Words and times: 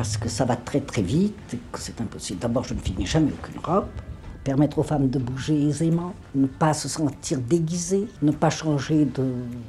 parce 0.00 0.16
que 0.16 0.30
ça 0.30 0.46
va 0.46 0.56
très 0.56 0.80
très 0.80 1.02
vite 1.02 1.58
que 1.70 1.78
c'est 1.78 2.00
impossible. 2.00 2.38
D'abord, 2.38 2.64
je 2.64 2.72
ne 2.72 2.78
finis 2.80 3.04
jamais 3.04 3.32
aucune 3.32 3.60
robe. 3.60 3.88
Permettre 4.44 4.78
aux 4.78 4.82
femmes 4.82 5.10
de 5.10 5.18
bouger 5.18 5.68
aisément, 5.68 6.14
ne 6.34 6.46
pas 6.46 6.72
se 6.72 6.88
sentir 6.88 7.38
déguisées, 7.38 8.08
ne 8.22 8.30
pas 8.30 8.48
changer 8.48 9.06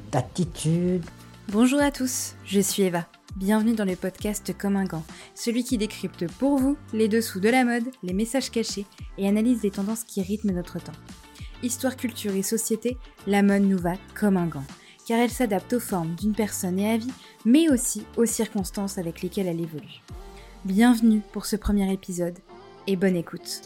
d'attitude. 0.09 1.04
Bonjour 1.49 1.81
à 1.81 1.91
tous, 1.91 2.36
je 2.46 2.62
suis 2.62 2.83
Eva. 2.83 3.07
Bienvenue 3.36 3.73
dans 3.73 3.83
le 3.83 3.97
podcast 3.97 4.55
Comme 4.57 4.78
un 4.78 4.86
gant, 4.86 5.04
celui 5.36 5.65
qui 5.65 5.78
décrypte 5.78 6.26
pour 6.40 6.58
vous 6.58 6.78
les 6.94 7.10
dessous 7.10 7.42
de 7.42 7.50
la 7.50 7.66
mode, 7.66 7.90
les 8.02 8.13
messages 8.13 8.52
cachés 8.52 8.86
et 9.18 9.28
analyse 9.28 9.63
les 9.63 9.72
tendances 9.72 10.06
qui 10.06 10.22
rythment 10.22 10.54
notre 10.54 10.79
temps. 10.82 10.94
Histoire, 11.62 11.98
culture 11.98 12.34
et 12.36 12.42
société, 12.42 12.98
la 13.28 13.44
mode 13.44 13.63
nous 13.63 13.78
va 13.78 13.96
comme 14.16 14.38
un 14.38 14.48
gant 14.48 14.63
car 15.12 15.20
elle 15.20 15.29
s'adapte 15.29 15.74
aux 15.74 15.79
formes 15.82 16.16
d'une 16.16 16.34
personne 16.34 16.80
et 16.80 16.94
à 16.94 16.98
vie, 16.98 17.12
mais 17.44 17.70
aussi 17.70 18.05
aux 18.16 18.26
circonstances 18.26 18.98
avec 18.98 19.22
lesquelles 19.22 19.48
elle 19.48 19.59
évolue. 19.59 20.02
Bienvenue 20.63 21.21
pour 21.31 21.48
ce 21.48 21.55
premier 21.55 21.91
épisode 21.91 22.38
et 22.85 22.95
bonne 22.95 23.15
écoute. 23.15 23.61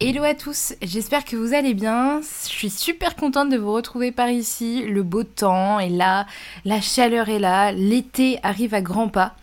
Hello 0.00 0.22
à 0.22 0.32
tous, 0.32 0.72
j'espère 0.80 1.22
que 1.26 1.36
vous 1.36 1.52
allez 1.52 1.74
bien. 1.74 2.22
Je 2.22 2.48
suis 2.48 2.70
super 2.70 3.14
contente 3.14 3.50
de 3.50 3.58
vous 3.58 3.74
retrouver 3.74 4.10
par 4.10 4.30
ici. 4.30 4.82
Le 4.86 5.02
beau 5.02 5.22
temps 5.22 5.78
est 5.78 5.90
là, 5.90 6.26
la 6.64 6.80
chaleur 6.80 7.28
est 7.28 7.38
là, 7.38 7.72
l'été 7.72 8.38
arrive 8.42 8.72
à 8.72 8.80
grands 8.80 9.10
pas. 9.10 9.36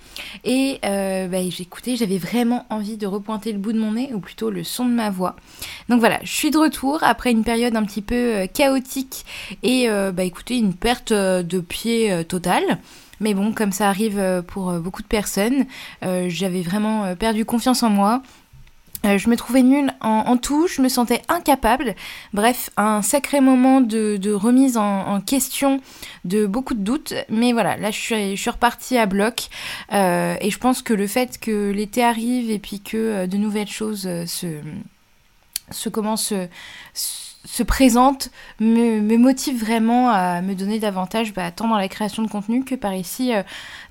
Et 0.44 0.80
euh, 0.86 1.28
bah, 1.28 1.38
écouté, 1.38 1.96
j'avais 1.96 2.18
vraiment 2.18 2.66
envie 2.72 2.98
de 2.98 3.06
repointer 3.06 3.52
le 3.52 3.60
bout 3.60 3.74
de 3.74 3.80
mon 3.80 3.92
nez, 3.92 4.12
ou 4.12 4.20
plutôt 4.20 4.50
le 4.50 4.64
son 4.64 4.86
de 4.86 4.94
ma 4.94 5.12
voix. 5.12 5.36
Donc 5.88 6.00
voilà, 6.00 6.20
je 6.24 6.32
suis 6.32 6.50
de 6.50 6.58
retour 6.58 7.04
après 7.04 7.30
une 7.30 7.44
période 7.44 7.76
un 7.76 7.84
petit 7.84 8.02
peu 8.02 8.16
euh, 8.16 8.48
chaotique 8.48 9.24
et 9.62 9.88
euh, 9.88 10.12
bah, 10.12 10.24
écoutez, 10.24 10.58
une 10.58 10.74
perte 10.74 11.14
de 11.14 11.60
pied 11.60 12.26
totale. 12.26 12.80
Mais 13.20 13.34
bon, 13.34 13.52
comme 13.52 13.72
ça 13.72 13.90
arrive 13.90 14.44
pour 14.48 14.72
beaucoup 14.74 15.02
de 15.02 15.08
personnes, 15.08 15.66
j'avais 16.02 16.62
vraiment 16.62 17.16
perdu 17.16 17.46
confiance 17.46 17.84
en 17.84 17.90
moi. 17.90 18.22
Euh, 19.06 19.18
je 19.18 19.30
me 19.30 19.38
trouvais 19.38 19.62
nulle 19.62 19.92
en, 20.02 20.38
tout, 20.38 20.68
je 20.68 20.82
me 20.82 20.90
sentais 20.90 21.22
incapable. 21.28 21.96
Bref, 22.34 22.70
un 22.78 23.02
sacré 23.02 23.42
moment 23.42 23.80
de, 23.80 24.34
remise 24.34 24.78
en, 24.78 25.22
question, 25.22 25.82
de 26.26 26.46
beaucoup 26.46 26.74
de 26.74 26.82
doutes. 26.82 27.14
Mais 27.30 27.54
voilà, 27.54 27.78
là 27.78 27.92
je 27.92 28.00
suis, 28.36 28.50
repartie 28.50 28.98
à 28.98 29.06
bloc. 29.06 29.50
Euh, 29.94 30.36
et 30.42 30.50
je 30.50 30.58
pense 30.58 30.82
que 30.82 30.94
le 30.94 31.08
fait 31.08 31.40
que 31.40 31.72
l'été 31.72 32.04
arrive 32.04 32.50
et 32.50 32.60
puis 32.60 32.82
que 32.82 32.98
euh, 32.98 33.28
de 33.28 33.38
nouvelles 33.38 33.68
choses 33.68 34.10
se, 34.26 34.60
se 35.70 35.90
commencent 35.90 36.34
se 36.94 37.27
présente 37.64 38.30
me, 38.60 39.18
motive 39.18 39.60
vraiment 39.60 40.10
à 40.10 40.42
me 40.42 40.54
donner 40.54 40.80
davantage, 40.80 41.34
bah, 41.34 41.50
tant 41.52 41.68
dans 41.68 41.78
la 41.78 41.88
création 41.88 42.22
de 42.22 42.28
contenu 42.28 42.64
que 42.64 42.76
par 42.76 42.94
ici 42.94 43.34
euh, 43.34 43.42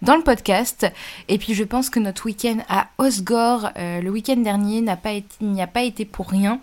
dans 0.02 0.14
le 0.14 0.22
podcast. 0.22 0.86
Et 1.28 1.38
puis 1.38 1.54
je 1.54 1.64
pense 1.64 1.88
que 1.88 1.98
notre 1.98 2.26
week-end 2.26 2.58
à 2.68 2.88
Osgore, 2.98 3.70
euh, 3.78 4.00
le 4.02 4.10
week-end 4.10 4.36
dernier, 4.36 4.82
n'y 4.82 5.62
a 5.62 5.66
pas 5.66 5.82
été 5.82 6.04
pour 6.04 6.28
rien 6.28 6.60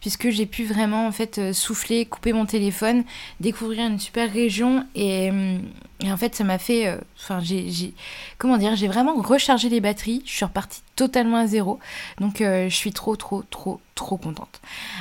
puisque 0.00 0.30
j'ai 0.30 0.46
pu 0.46 0.64
vraiment 0.64 1.06
en 1.06 1.12
fait 1.12 1.38
euh, 1.38 1.52
souffler, 1.52 2.06
couper 2.06 2.32
mon 2.32 2.46
téléphone, 2.46 3.04
découvrir 3.40 3.86
une 3.86 3.98
super 3.98 4.32
région 4.32 4.86
et, 4.94 5.30
euh, 5.30 5.58
en 6.04 6.16
fait 6.16 6.34
ça 6.34 6.44
m'a 6.44 6.58
fait, 6.58 6.86
euh, 6.86 6.98
enfin 7.18 7.40
j'ai, 7.40 7.94
comment 8.38 8.58
dire, 8.58 8.76
j'ai 8.76 8.88
vraiment 8.88 9.14
rechargé 9.14 9.68
les 9.68 9.80
batteries, 9.80 10.22
je 10.24 10.32
suis 10.32 10.44
repartie 10.44 10.82
totalement 10.94 11.38
à 11.38 11.46
zéro, 11.46 11.78
donc 12.20 12.36
je 12.38 12.68
suis 12.68 12.92
trop 12.92 13.16
trop 13.16 13.42
trop 13.50 13.80
trop 13.94 14.16
contente. 14.16 14.60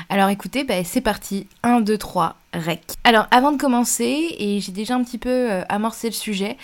Alors 0.10 0.30
écoutez, 0.30 0.64
bah, 0.64 0.84
c'est 0.84 1.02
parti, 1.02 1.48
1, 1.64 1.82
2, 1.82 1.98
3, 1.98 2.36
rec. 2.54 2.82
Alors 3.04 3.28
avant 3.32 3.52
de 3.52 3.58
commencer, 3.58 4.36
et 4.38 4.60
j'ai 4.60 4.72
déjà 4.72 4.96
un 4.96 5.04
petit 5.04 5.18
peu 5.18 5.62
amorcé 5.70 6.08
le 6.08 6.14
sujet, 6.14 6.58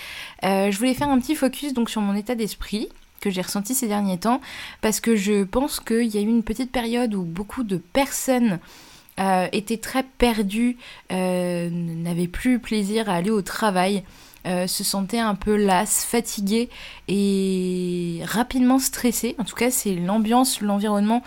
je 0.44 0.78
voulais 0.78 0.94
faire 0.94 1.10
un 1.10 1.20
petit 1.20 1.36
focus 1.36 1.74
donc 1.74 1.90
sur 1.90 2.02
mon 2.02 2.16
état 2.16 2.36
d'esprit 2.36 2.90
que 3.22 3.30
j'ai 3.30 3.42
ressenti 3.42 3.74
ces 3.74 3.88
derniers 3.88 4.18
temps, 4.18 4.42
parce 4.82 5.00
que 5.00 5.16
je 5.16 5.44
pense 5.44 5.80
qu'il 5.80 6.08
y 6.08 6.18
a 6.18 6.22
eu 6.22 6.26
une 6.28 6.44
petite 6.44 6.72
période 6.72 7.14
où 7.14 7.24
beaucoup 7.24 7.64
de 7.64 7.78
personnes 7.78 8.60
euh, 9.20 9.48
étaient 9.52 9.78
très 9.78 10.04
perdues, 10.04 10.78
euh, 11.12 11.70
n'avaient 11.72 12.28
plus 12.28 12.60
plaisir 12.60 13.10
à 13.10 13.14
aller 13.14 13.30
au 13.30 13.42
travail, 13.42 14.04
euh, 14.48 14.66
se 14.66 14.84
sentaient 14.84 15.20
un 15.20 15.36
peu 15.36 15.56
lasses, 15.56 16.04
fatiguées 16.04 16.70
et 17.08 18.22
rapidement 18.26 18.80
stressées. 18.80 19.36
En 19.38 19.44
tout 19.44 19.56
cas, 19.56 19.70
c'est 19.70 19.94
l'ambiance, 19.94 20.62
l'environnement 20.62 21.22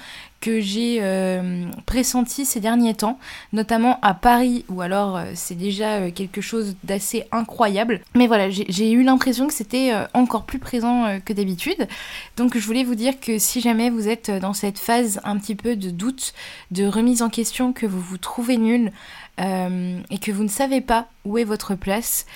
que 0.45 0.61
j'ai 0.61 0.99
euh, 1.01 1.71
pressenti 1.87 2.45
ces 2.45 2.61
derniers 2.61 2.93
temps, 2.93 3.19
notamment 3.55 3.99
à 4.03 4.13
Paris, 4.13 4.67
où 4.69 4.83
alors 4.83 5.17
euh, 5.17 5.25
c'est 5.35 5.55
déjà 5.55 5.95
euh, 5.95 6.11
quelque 6.11 6.43
chose 6.43 6.77
d'assez 6.85 7.25
incroyable. 7.33 8.03
Mais 8.15 8.27
voilà, 8.27 8.51
j'ai 8.51 8.93
eu 8.93 9.03
l'impression 9.03 9.47
que 9.47 9.55
c'était 9.55 9.93
encore 10.13 10.45
plus 10.45 10.59
présent 10.59 11.19
que 11.25 11.33
d'habitude. 11.33 11.89
Donc 12.37 12.59
je 12.59 12.67
voulais 12.67 12.85
vous 12.85 12.95
dire 12.95 13.19
que 13.21 13.39
si 13.39 13.63
jamais 13.63 13.89
vous 13.89 14.07
êtes 14.07 14.31
dans 14.31 14.53
cette 14.53 14.79
phase 14.79 15.19
un 15.25 15.39
petit 15.39 15.55
peu 15.55 15.77
de 15.77 15.89
doute, 15.89 16.35
de 16.71 16.85
remise 16.85 17.23
en 17.23 17.31
question, 17.31 17.73
que 17.73 17.87
vous 17.87 18.01
vous 18.01 18.19
trouvez 18.19 18.59
nul 18.59 18.93
et 19.39 20.19
que 20.21 20.31
vous 20.31 20.43
ne 20.43 20.49
savez 20.49 20.83
pas 20.83 21.09
où 21.25 21.39
est 21.39 21.45
votre 21.45 21.75
place, 21.75 22.27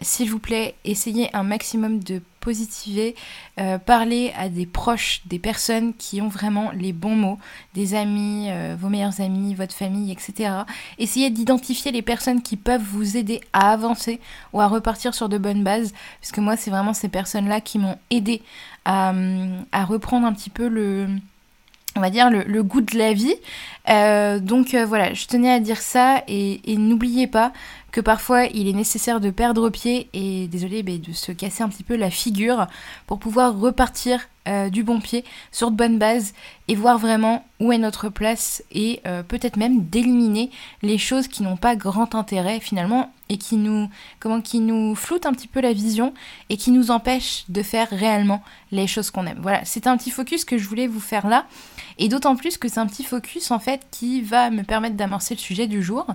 s'il 0.00 0.30
vous 0.30 0.40
plaît, 0.40 0.74
essayez 0.84 1.34
un 1.34 1.44
maximum 1.44 2.02
de 2.02 2.20
positiver, 2.44 3.16
euh, 3.58 3.78
parler 3.78 4.32
à 4.38 4.48
des 4.48 4.66
proches, 4.66 5.22
des 5.24 5.38
personnes 5.38 5.94
qui 5.94 6.20
ont 6.20 6.28
vraiment 6.28 6.70
les 6.72 6.92
bons 6.92 7.16
mots, 7.16 7.38
des 7.74 7.94
amis, 7.94 8.48
euh, 8.50 8.76
vos 8.78 8.90
meilleurs 8.90 9.20
amis, 9.22 9.54
votre 9.54 9.74
famille, 9.74 10.12
etc. 10.12 10.50
Essayez 10.98 11.30
d'identifier 11.30 11.90
les 11.90 12.02
personnes 12.02 12.42
qui 12.42 12.56
peuvent 12.56 12.82
vous 12.82 13.16
aider 13.16 13.40
à 13.54 13.72
avancer 13.72 14.20
ou 14.52 14.60
à 14.60 14.68
repartir 14.68 15.14
sur 15.14 15.28
de 15.30 15.38
bonnes 15.38 15.64
bases, 15.64 15.94
puisque 16.20 16.38
moi, 16.38 16.56
c'est 16.56 16.70
vraiment 16.70 16.92
ces 16.92 17.08
personnes-là 17.08 17.62
qui 17.62 17.78
m'ont 17.78 17.98
aidé 18.10 18.42
à, 18.84 19.14
reprendre 19.86 20.26
un 20.26 20.34
petit 20.34 20.50
peu 20.50 20.68
le 20.68 21.08
on 21.96 22.00
va 22.00 22.10
dire 22.10 22.28
le, 22.28 22.62
goût 22.62 22.80
de 22.80 22.98
la 22.98 23.12
vie. 23.12 23.36
Euh, 23.88 24.40
donc 24.40 24.74
voilà, 24.74 25.14
je 25.14 25.26
tenais 25.26 25.52
à 25.52 25.60
dire 25.60 25.80
ça 25.80 26.22
et 26.26 26.60
n'oubliez 26.76 27.28
pas 27.28 27.52
que 27.94 28.00
parfois 28.00 28.46
il 28.46 28.66
est 28.66 28.72
nécessaire 28.72 29.20
de 29.20 29.30
perdre 29.30 29.70
pied 29.70 30.10
et 30.12 30.48
désolé 30.48 30.82
mais 30.82 30.98
de 30.98 31.12
se 31.12 31.30
casser 31.30 31.62
un 31.62 31.68
petit 31.68 31.84
peu 31.84 31.94
la 31.94 32.10
figure 32.10 32.66
pour 33.06 33.20
pouvoir 33.20 33.56
repartir 33.56 34.18
euh, 34.46 34.68
du 34.68 34.82
bon 34.82 35.00
pied 35.00 35.24
sur 35.52 35.70
de 35.70 35.76
bonnes 35.76 35.98
bases 35.98 36.34
et 36.68 36.74
voir 36.74 36.98
vraiment 36.98 37.46
où 37.60 37.72
est 37.72 37.78
notre 37.78 38.10
place 38.10 38.62
et 38.72 39.00
euh, 39.06 39.22
peut-être 39.22 39.56
même 39.56 39.84
d'éliminer 39.84 40.50
les 40.82 40.98
choses 40.98 41.28
qui 41.28 41.42
n'ont 41.42 41.56
pas 41.56 41.76
grand 41.76 42.14
intérêt 42.14 42.60
finalement 42.60 43.10
et 43.30 43.38
qui 43.38 43.56
nous 43.56 43.88
comment 44.20 44.42
qui 44.42 44.60
nous 44.60 44.94
floutent 44.94 45.24
un 45.24 45.32
petit 45.32 45.48
peu 45.48 45.62
la 45.62 45.72
vision 45.72 46.12
et 46.50 46.58
qui 46.58 46.72
nous 46.72 46.90
empêchent 46.90 47.44
de 47.48 47.62
faire 47.62 47.88
réellement 47.88 48.42
les 48.70 48.86
choses 48.86 49.10
qu'on 49.10 49.24
aime. 49.24 49.38
Voilà, 49.40 49.64
c'est 49.64 49.86
un 49.86 49.96
petit 49.96 50.10
focus 50.10 50.44
que 50.44 50.58
je 50.58 50.68
voulais 50.68 50.88
vous 50.88 51.00
faire 51.00 51.26
là 51.26 51.46
et 51.96 52.08
d'autant 52.08 52.36
plus 52.36 52.58
que 52.58 52.68
c'est 52.68 52.80
un 52.80 52.86
petit 52.86 53.04
focus 53.04 53.50
en 53.50 53.60
fait 53.60 53.86
qui 53.90 54.20
va 54.20 54.50
me 54.50 54.62
permettre 54.62 54.96
d'amorcer 54.96 55.34
le 55.34 55.40
sujet 55.40 55.66
du 55.66 55.82
jour 55.82 56.06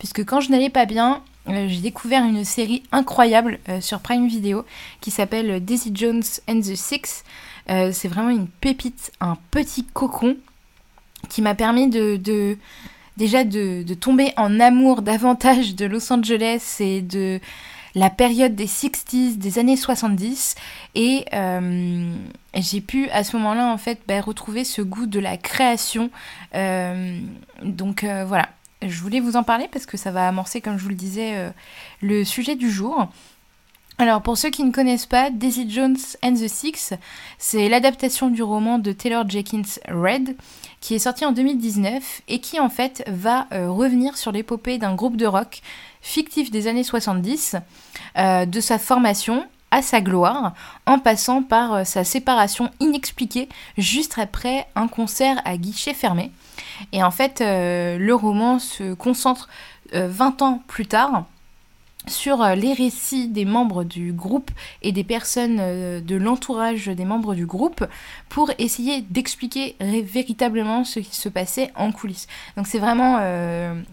puisque 0.00 0.24
quand 0.24 0.40
je 0.40 0.50
n'allais 0.50 0.70
pas 0.70 0.86
bien, 0.86 1.22
euh, 1.48 1.66
j'ai 1.68 1.80
découvert 1.80 2.24
une 2.24 2.44
série 2.44 2.82
incroyable 2.92 3.58
euh, 3.68 3.80
sur 3.80 4.00
Prime 4.00 4.26
Video 4.26 4.64
qui 5.00 5.10
s'appelle 5.10 5.64
Daisy 5.64 5.92
Jones 5.94 6.22
and 6.48 6.60
the 6.60 6.74
Six. 6.74 7.24
Euh, 7.70 7.90
c'est 7.92 8.08
vraiment 8.08 8.30
une 8.30 8.48
pépite, 8.48 9.12
un 9.20 9.36
petit 9.50 9.84
cocon 9.84 10.36
qui 11.28 11.42
m'a 11.42 11.54
permis 11.54 11.88
de, 11.88 12.56
déjà 13.16 13.44
de, 13.44 13.94
tomber 13.94 14.32
en 14.36 14.60
amour 14.60 15.02
davantage 15.02 15.74
de 15.74 15.86
Los 15.86 16.12
Angeles 16.12 16.76
et 16.80 17.00
de 17.00 17.40
la 17.96 18.10
période 18.10 18.54
des 18.54 18.66
60s, 18.66 19.36
des 19.38 19.58
années 19.58 19.76
70. 19.76 20.54
Et 20.94 21.24
j'ai 22.54 22.80
pu 22.80 23.08
à 23.10 23.24
ce 23.24 23.36
moment-là 23.38 23.72
en 23.72 23.78
fait 23.78 24.00
bah, 24.06 24.20
retrouver 24.20 24.62
ce 24.62 24.82
goût 24.82 25.06
de 25.06 25.18
la 25.18 25.36
création. 25.36 26.10
donc 26.54 28.04
voilà, 28.04 28.48
je 28.82 29.00
voulais 29.00 29.20
vous 29.20 29.36
en 29.36 29.42
parler 29.42 29.68
parce 29.72 29.86
que 29.86 29.96
ça 29.96 30.10
va 30.10 30.28
amorcer, 30.28 30.60
comme 30.60 30.78
je 30.78 30.82
vous 30.82 30.90
le 30.90 30.94
disais, 30.94 31.36
euh, 31.36 31.50
le 32.02 32.24
sujet 32.24 32.56
du 32.56 32.70
jour. 32.70 33.08
Alors 33.98 34.20
pour 34.20 34.36
ceux 34.36 34.50
qui 34.50 34.62
ne 34.62 34.72
connaissent 34.72 35.06
pas, 35.06 35.30
Daisy 35.30 35.70
Jones 35.70 35.96
and 36.22 36.34
the 36.34 36.48
Six, 36.48 36.92
c'est 37.38 37.70
l'adaptation 37.70 38.28
du 38.28 38.42
roman 38.42 38.78
de 38.78 38.92
Taylor 38.92 39.28
Jenkins 39.28 39.62
Red 39.88 40.36
qui 40.82 40.94
est 40.94 40.98
sorti 40.98 41.24
en 41.24 41.32
2019 41.32 42.22
et 42.28 42.38
qui 42.40 42.60
en 42.60 42.68
fait 42.68 43.02
va 43.08 43.46
euh, 43.52 43.70
revenir 43.70 44.18
sur 44.18 44.32
l'épopée 44.32 44.76
d'un 44.76 44.94
groupe 44.94 45.16
de 45.16 45.26
rock 45.26 45.62
fictif 46.02 46.50
des 46.50 46.68
années 46.68 46.84
70, 46.84 47.56
euh, 48.18 48.44
de 48.44 48.60
sa 48.60 48.78
formation 48.78 49.46
à 49.70 49.82
sa 49.82 50.00
gloire, 50.00 50.54
en 50.86 50.98
passant 50.98 51.42
par 51.42 51.86
sa 51.86 52.04
séparation 52.04 52.70
inexpliquée 52.80 53.48
juste 53.76 54.18
après 54.18 54.66
un 54.74 54.88
concert 54.88 55.40
à 55.44 55.56
guichet 55.56 55.94
fermé. 55.94 56.30
Et 56.92 57.02
en 57.02 57.10
fait, 57.10 57.40
euh, 57.40 57.98
le 57.98 58.14
roman 58.14 58.58
se 58.58 58.94
concentre 58.94 59.48
20 59.92 60.42
euh, 60.42 60.44
ans 60.44 60.62
plus 60.66 60.86
tard 60.86 61.24
sur 62.06 62.42
euh, 62.42 62.54
les 62.54 62.72
récits 62.72 63.28
des 63.28 63.44
membres 63.44 63.84
du 63.84 64.12
groupe 64.12 64.50
et 64.82 64.92
des 64.92 65.04
personnes 65.04 65.56
de 65.56 66.16
l'entourage 66.16 66.86
des 66.86 67.04
membres 67.04 67.34
du 67.34 67.46
groupe 67.46 67.84
pour 68.28 68.50
essayer 68.58 69.02
d'expliquer 69.02 69.76
véritablement 69.80 70.84
ce 70.84 71.00
qui 71.00 71.16
se 71.16 71.28
passait 71.28 71.70
en 71.74 71.92
coulisses. 71.92 72.26
Donc 72.56 72.66
c'est 72.66 72.78
vraiment 72.78 73.18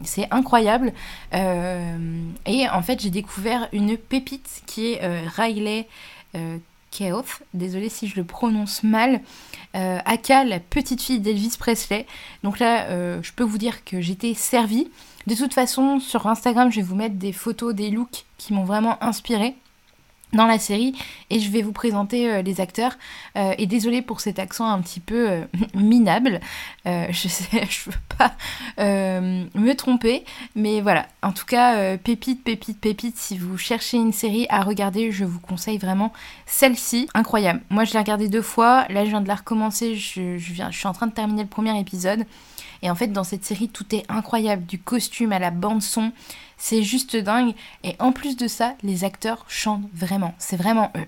c'est 0.03 0.27
incroyable 0.31 0.93
et 1.33 2.69
en 2.69 2.81
fait 2.81 3.01
j'ai 3.01 3.09
découvert 3.09 3.67
une 3.71 3.97
pépite 3.97 4.63
qui 4.65 4.93
est 4.93 5.27
Riley 5.35 5.87
Keof, 6.93 7.41
désolée 7.53 7.89
si 7.89 8.07
je 8.07 8.15
le 8.15 8.23
prononce 8.23 8.83
mal, 8.83 9.21
euh, 9.75 9.97
Aka, 10.05 10.43
la 10.43 10.59
petite 10.59 11.01
fille 11.01 11.19
d'Elvis 11.19 11.55
Presley. 11.57 12.05
Donc 12.43 12.59
là, 12.59 12.85
euh, 12.85 13.19
je 13.23 13.31
peux 13.33 13.43
vous 13.43 13.57
dire 13.57 13.83
que 13.83 14.01
j'étais 14.01 14.33
servie. 14.33 14.89
De 15.27 15.35
toute 15.35 15.53
façon, 15.53 15.99
sur 15.99 16.27
Instagram, 16.27 16.71
je 16.71 16.77
vais 16.77 16.81
vous 16.81 16.95
mettre 16.95 17.15
des 17.15 17.31
photos, 17.31 17.73
des 17.73 17.89
looks 17.89 18.25
qui 18.37 18.53
m'ont 18.53 18.65
vraiment 18.65 19.01
inspirée 19.03 19.55
dans 20.33 20.45
la 20.45 20.59
série 20.59 20.93
et 21.29 21.39
je 21.39 21.49
vais 21.49 21.61
vous 21.61 21.71
présenter 21.71 22.29
euh, 22.29 22.41
les 22.41 22.59
acteurs. 22.59 22.97
Euh, 23.37 23.53
et 23.57 23.67
désolé 23.67 24.01
pour 24.01 24.19
cet 24.19 24.39
accent 24.39 24.65
un 24.65 24.81
petit 24.81 24.99
peu 24.99 25.29
euh, 25.29 25.45
minable. 25.75 26.39
Je 26.85 27.27
sais 27.27 27.65
je 27.69 27.89
veux 27.89 27.97
pas 28.17 28.35
me 28.77 29.73
tromper 29.73 30.25
mais 30.55 30.81
voilà. 30.81 31.07
En 31.21 31.31
tout 31.31 31.45
cas 31.45 31.97
pépite 31.97 32.43
pépite 32.43 32.79
pépite 32.79 33.17
si 33.17 33.37
vous 33.37 33.57
cherchez 33.57 33.97
une 33.97 34.11
série 34.11 34.47
à 34.49 34.61
regarder 34.61 35.11
je 35.11 35.23
vous 35.23 35.39
conseille 35.39 35.77
vraiment 35.77 36.11
celle-ci. 36.45 37.07
Incroyable. 37.13 37.61
Moi 37.69 37.85
je 37.85 37.93
l'ai 37.93 37.99
regardée 37.99 38.27
deux 38.27 38.41
fois. 38.41 38.85
Là 38.89 39.05
je 39.05 39.09
viens 39.09 39.21
de 39.21 39.27
la 39.27 39.35
recommencer. 39.35 39.95
Je 39.95 40.37
suis 40.37 40.87
en 40.87 40.93
train 40.93 41.07
de 41.07 41.13
terminer 41.13 41.43
le 41.43 41.49
premier 41.49 41.79
épisode 41.79 42.25
et 42.83 42.89
en 42.91 42.95
fait, 42.95 43.07
dans 43.07 43.23
cette 43.23 43.45
série, 43.45 43.69
tout 43.69 43.95
est 43.95 44.03
incroyable, 44.09 44.65
du 44.65 44.77
costume 44.77 45.31
à 45.31 45.39
la 45.39 45.51
bande 45.51 45.81
son, 45.81 46.11
c'est 46.57 46.83
juste 46.83 47.15
dingue. 47.15 47.55
Et 47.85 47.95
en 47.99 48.11
plus 48.11 48.35
de 48.35 48.47
ça, 48.47 48.75
les 48.83 49.05
acteurs 49.05 49.45
chantent 49.47 49.89
vraiment, 49.93 50.35
c'est 50.37 50.57
vraiment 50.57 50.91
eux. 50.97 51.07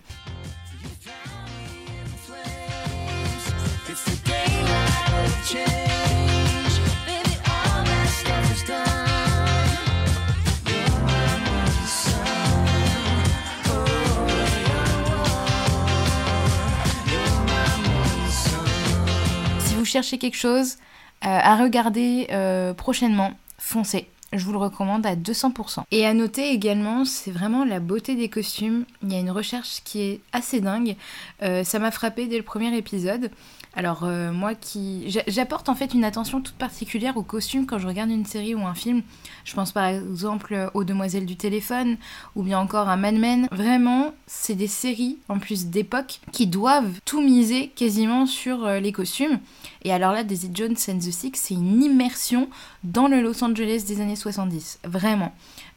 Si 19.60 19.76
vous 19.76 19.84
cherchez 19.84 20.18
quelque 20.18 20.38
chose, 20.38 20.78
à 21.26 21.56
regarder 21.56 22.28
euh, 22.32 22.74
prochainement, 22.74 23.32
foncez. 23.58 24.08
Je 24.34 24.44
vous 24.44 24.52
le 24.52 24.58
recommande 24.58 25.06
à 25.06 25.16
200%. 25.16 25.84
Et 25.92 26.06
à 26.06 26.14
noter 26.14 26.50
également, 26.50 27.06
c'est 27.06 27.32
vraiment 27.32 27.64
la 27.64 27.80
beauté 27.80 28.16
des 28.16 28.28
costumes. 28.28 28.86
Il 29.04 29.14
y 29.14 29.16
a 29.16 29.20
une 29.20 29.32
recherche 29.32 29.82
qui 29.84 30.02
est 30.02 30.22
assez 30.34 30.62
dingue. 30.62 30.96
Euh, 31.42 31.64
ça 31.64 31.80
m'a 31.80 31.92
frappé 31.92 32.28
dès 32.28 32.38
le 32.38 32.44
premier 32.44 32.76
épisode. 32.76 33.32
Alors 33.76 34.04
euh, 34.04 34.32
moi 34.32 34.56
qui... 34.56 35.06
J'apporte 35.28 35.70
en 35.70 35.76
fait 35.76 35.94
une 35.94 36.04
attention 36.04 36.42
toute 36.42 36.56
particulière 36.56 37.18
aux 37.18 37.24
costumes 37.24 37.66
quand 37.66 37.78
je 37.78 37.88
regarde 37.88 38.10
une 38.10 38.26
série 38.26 38.56
ou 38.56 38.66
un 38.66 38.74
film. 38.74 39.04
Je 39.44 39.54
pense 39.54 39.72
par 39.72 39.86
exemple 39.86 40.70
aux 40.74 40.84
Demoiselles 40.84 41.26
du 41.26 41.36
téléphone 41.36 41.98
ou 42.36 42.44
bien 42.44 42.60
encore 42.60 42.90
à 42.90 42.98
Mad 42.98 43.16
Men. 43.16 43.48
Vraiment, 43.52 44.14
c'est 44.28 44.56
des 44.56 44.68
séries 44.68 45.18
en 45.30 45.40
plus 45.40 45.68
d'époque 45.68 46.20
qui 46.32 46.48
doivent 46.48 47.00
tout 47.04 47.22
miser 47.22 47.70
quasiment 47.76 48.26
sur 48.26 48.66
euh, 48.66 48.80
les 48.80 48.92
costumes. 48.92 49.40
Et 49.84 49.92
alors 49.92 50.14
là, 50.14 50.24
Daisy 50.24 50.50
Jones 50.54 50.76
and 50.90 50.98
the 50.98 51.12
Six, 51.12 51.32
c'est 51.36 51.54
une 51.54 51.84
immersion 51.84 52.50
dans 52.84 53.08
le 53.08 53.22
Los 53.22 53.44
Angeles 53.44 53.84
des 53.88 54.02
années 54.02 54.15
70. 54.16 54.80
Vraiment. 54.84 55.34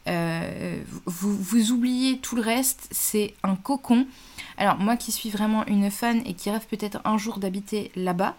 Euh, 0.07 0.81
vous, 1.05 1.35
vous 1.35 1.71
oubliez 1.71 2.19
tout 2.19 2.35
le 2.35 2.41
reste, 2.41 2.87
c'est 2.91 3.35
un 3.43 3.55
cocon. 3.55 4.07
Alors 4.57 4.77
moi 4.77 4.97
qui 4.97 5.11
suis 5.11 5.29
vraiment 5.29 5.65
une 5.67 5.91
fan 5.91 6.21
et 6.25 6.33
qui 6.33 6.49
rêve 6.49 6.65
peut-être 6.67 6.99
un 7.05 7.17
jour 7.17 7.39
d'habiter 7.39 7.91
là-bas, 7.95 8.35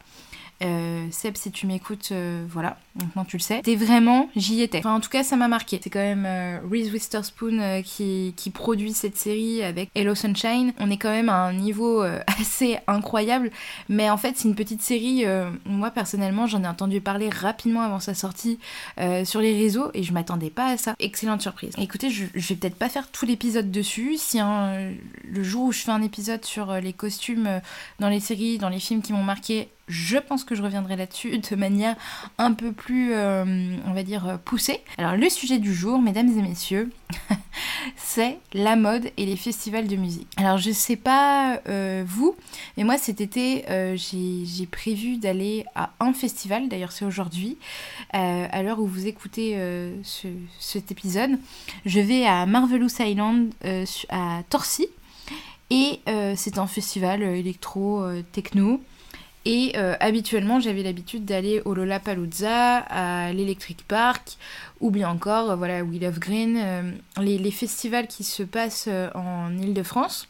euh, 0.63 1.07
Seb, 1.11 1.37
si 1.37 1.51
tu 1.51 1.67
m'écoutes, 1.67 2.11
euh, 2.13 2.45
voilà, 2.49 2.77
maintenant 2.95 3.25
tu 3.25 3.39
le 3.39 3.43
sais. 3.43 3.63
T'es 3.63 3.77
vraiment, 3.77 4.29
j'y 4.37 4.61
étais. 4.61 4.79
Enfin, 4.79 4.95
en 4.95 5.01
tout 5.01 5.09
cas, 5.09 5.23
ça 5.23 5.37
m'a 5.37 5.49
marqué. 5.49 5.81
C'est 5.83 5.89
quand 5.89 5.99
même 5.99 6.27
euh, 6.27 6.59
Reese 6.71 6.93
Witherspoon 6.93 7.83
qui, 7.83 8.35
produit 8.53 8.93
cette 8.93 9.17
série 9.17 9.63
avec 9.63 9.91
Hello 9.95 10.15
Sunshine. 10.15 10.73
On 10.79 10.91
est 10.91 10.97
quand 10.97 11.11
même 11.11 11.29
à 11.29 11.37
un 11.37 11.53
niveau 11.53 12.03
assez 12.27 12.79
incroyable. 12.87 13.51
Mais 13.89 14.11
en 14.11 14.17
fait, 14.17 14.37
c'est 14.37 14.49
une 14.49 14.55
petite 14.55 14.83
série. 14.83 15.25
moi, 15.65 15.91
personnellement, 15.91 16.47
j'en 16.47 16.63
ai 16.65 16.67
entendu 16.67 17.01
parler 17.01 17.31
rapidement 17.31 17.83
avant 17.83 18.01
sa 18.01 18.15
sortie 18.15 18.59
sur 19.25 19.41
les 19.41 19.57
réseaux 19.57 19.91
et 19.95 20.03
je 20.03 20.13
m'attendais 20.13 20.51
pas 20.51 20.67
à 20.67 20.77
ça. 20.77 20.95
Excellente 20.99 21.43
surprise. 21.43 21.73
Écoutez, 21.79 22.11
je, 22.11 22.25
vais 22.25 22.55
peut-être 22.57 22.75
pas 22.75 22.89
faire 22.89 23.09
tout 23.09 23.25
l'épisode 23.25 23.71
dessus. 23.71 24.17
Si 24.19 24.39
le 24.39 25.43
jour 25.43 25.67
où 25.67 25.73
je 25.73 25.81
fais 25.81 25.93
un 25.93 26.03
épisode 26.03 26.45
sur 26.45 26.75
les 26.75 26.93
costumes 26.93 27.61
dans 28.01 28.09
les 28.09 28.21
séries, 28.21 28.59
dans 28.59 28.69
les 28.69 28.81
films 28.81 29.01
qui 29.01 29.13
m'ont 29.13 29.23
marqué, 29.23 29.69
je 29.91 30.19
pense 30.19 30.45
que 30.45 30.55
je 30.55 30.63
reviendrai 30.63 30.97
là-dessus 30.97 31.39
de 31.39 31.57
manière 31.57 31.97
un 32.39 32.53
peu 32.53 32.73
plus, 32.73 33.13
euh, 33.13 33.77
on 33.87 33.93
va 33.93 34.03
dire, 34.03 34.39
poussée. 34.45 34.81
Alors 34.97 35.17
le 35.17 35.29
sujet 35.29 35.59
du 35.59 35.75
jour, 35.75 36.01
mesdames 36.01 36.29
et 36.29 36.43
messieurs, 36.43 36.91
c'est 37.97 38.39
la 38.55 38.77
mode 38.77 39.11
et 39.17 39.27
les 39.27 39.37
festivals 39.37 39.89
de 39.89 39.97
musique. 39.97 40.29
Alors 40.37 40.59
je 40.59 40.71
sais 40.71 40.97
pas 40.97 41.61
euh, 41.69 42.05
vous, 42.07 42.37
mais 42.77 42.85
moi 42.85 42.99
cet 42.99 43.21
été, 43.21 43.65
euh, 43.69 43.97
j'ai 43.97 44.67
prévu 44.67 45.17
d'aller 45.17 45.67
à 45.75 45.91
un 45.99 46.13
festival, 46.13 46.69
d'ailleurs 46.69 46.93
c'est 46.93 47.05
aujourd'hui, 47.05 47.59
à 48.13 48.63
l'heure 48.63 48.81
où 48.81 48.87
vous 48.87 49.07
écoutez 49.07 49.59
cet 50.59 50.91
épisode. 50.91 51.39
Je 51.85 52.01
vais 52.01 52.27
à 52.27 52.47
Marvelous 52.47 52.91
Island, 53.01 53.53
à 54.09 54.43
Torcy. 54.49 54.87
Et 55.71 56.01
c'est 56.37 56.59
un 56.59 56.67
festival 56.67 57.23
électro-techno 57.23 58.81
et 59.47 59.73
euh, 59.77 59.95
habituellement, 60.01 60.61
j'avais 60.61 60.83
l'habitude 60.83 61.25
d'aller 61.25 61.63
au 61.65 61.75
Lollapalooza, 61.75 62.79
à 62.79 63.33
l'Electric 63.33 63.85
Park, 63.89 64.37
ou 64.81 64.91
bien 64.91 65.09
encore, 65.09 65.51
euh, 65.51 65.57
voilà, 65.57 65.83
We 65.83 66.01
Love 66.01 66.19
Green, 66.19 66.59
euh, 66.59 66.83
les, 67.21 67.51
festivals 67.51 68.07
qui 68.07 68.23
se 68.23 68.43
passent 68.43 68.89
en 69.15 69.57
Ile-de-France. 69.59 70.29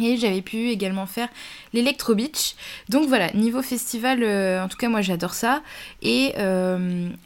Et 0.00 0.16
j'avais 0.16 0.42
pu 0.42 0.70
également 0.70 1.06
faire 1.06 1.28
l'Electro 1.72 2.16
Beach. 2.16 2.56
Donc 2.88 3.06
voilà, 3.06 3.30
niveau 3.32 3.62
festival, 3.62 4.24
en 4.60 4.66
tout 4.66 4.76
cas 4.76 4.88
moi 4.88 5.02
j'adore 5.02 5.34
ça. 5.34 5.62
Et, 6.02 6.32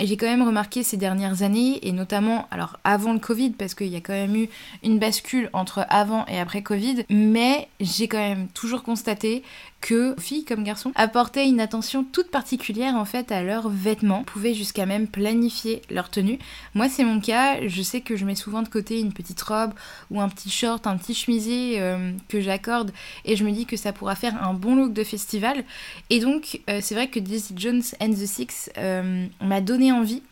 j'ai 0.01 0.17
quand 0.19 0.27
même 0.27 0.43
remarqué 0.43 0.83
ces 0.83 0.99
dernières 0.99 1.43
années, 1.43 1.79
et 1.87 1.93
notamment 1.93 2.47
alors 2.51 2.79
avant 2.85 3.15
le 3.15 3.21
Covid, 3.21 3.51
parce 3.51 3.75
qu'il 3.75 3.87
y 3.87 3.97
a 3.97 4.01
quand 4.01 4.13
même 4.13 4.37
eu 4.37 4.49
une 4.83 4.99
bascule 4.99 5.49
entre 5.55 5.87
avant 5.89 6.27
et 6.27 6.39
après 6.39 6.61
Covid, 6.63 7.07
mais 7.09 7.69
j'ai 7.81 8.07
quand 8.07 8.19
même 8.19 8.49
toujours 8.49 8.83
constaté 8.83 9.43
que 9.81 10.15
filles 10.19 10.45
comme 10.45 10.65
garçons 10.65 10.93
apportaient 10.97 11.49
une 11.49 11.61
attention 11.61 12.05
toute 12.05 12.31
particulière 12.31 12.97
en 12.97 13.05
fait 13.05 13.31
à 13.31 13.43
leurs 13.43 13.69
vêtements, 13.69 14.25
pouvaient 14.25 14.55
jusqu'à 14.55 14.87
même 14.87 15.07
planifier 15.07 15.83
leur 15.91 16.11
tenue. 16.11 16.39
Moi 16.75 16.89
c'est 16.89 17.05
mon 17.05 17.21
cas, 17.21 17.67
je 17.67 17.83
sais 17.83 18.01
que 18.01 18.17
je 18.17 18.25
mets 18.25 18.35
souvent 18.35 18.63
de 18.63 18.69
côté 18.69 19.01
une 19.01 19.13
petite 19.13 19.41
robe 19.41 19.73
ou 20.11 20.21
un 20.21 20.29
petit 20.29 20.51
short, 20.51 20.87
un 20.87 20.97
petit 20.97 21.15
chemisier 21.15 21.81
euh, 21.81 22.13
que 22.29 22.41
j'accorde 22.41 22.93
et 23.25 23.37
je 23.37 23.45
me 23.45 23.53
dis 23.53 23.67
que 23.67 23.77
ça 23.77 23.93
pourra 23.93 24.15
faire 24.15 24.43
un 24.43 24.55
bon 24.55 24.75
look 24.75 24.93
de 24.93 25.05
festival. 25.05 25.65
Et 26.11 26.21
donc 26.21 26.61
euh, 26.69 26.81
c'est 26.83 26.95
vrai 26.95 27.09
que 27.09 27.21
Daisy 27.21 27.55
Jones 27.57 27.83
and 28.01 28.13
the 28.13 28.27
Six 28.27 28.71
euh, 28.79 29.27
m'a 29.41 29.61
donné 29.61 29.93
envie 29.93 30.23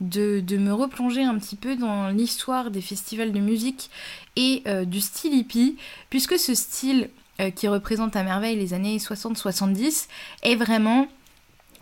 de, 0.00 0.40
de, 0.40 0.58
me 0.58 0.74
replonger 0.74 1.22
un 1.22 1.38
petit 1.38 1.56
peu 1.56 1.74
dans 1.74 2.10
l'histoire 2.10 2.70
des 2.70 2.82
festivals 2.82 3.32
de 3.32 3.40
musique 3.40 3.88
et 4.36 4.62
du 4.84 5.00
style 5.00 5.32
hippie, 5.32 5.76
puisque 6.10 6.38
ce 6.38 6.54
style 6.54 7.08
euh, 7.40 7.50
qui 7.50 7.68
représente 7.68 8.16
à 8.16 8.22
merveille 8.22 8.56
les 8.56 8.74
années 8.74 8.96
60-70, 8.98 10.08
est 10.42 10.56
vraiment 10.56 11.08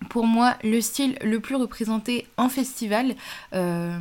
pour 0.09 0.27
moi 0.27 0.57
le 0.63 0.81
style 0.81 1.17
le 1.23 1.41
plus 1.41 1.57
représenté 1.57 2.27
en 2.37 2.49
festival, 2.49 3.15
euh, 3.55 3.99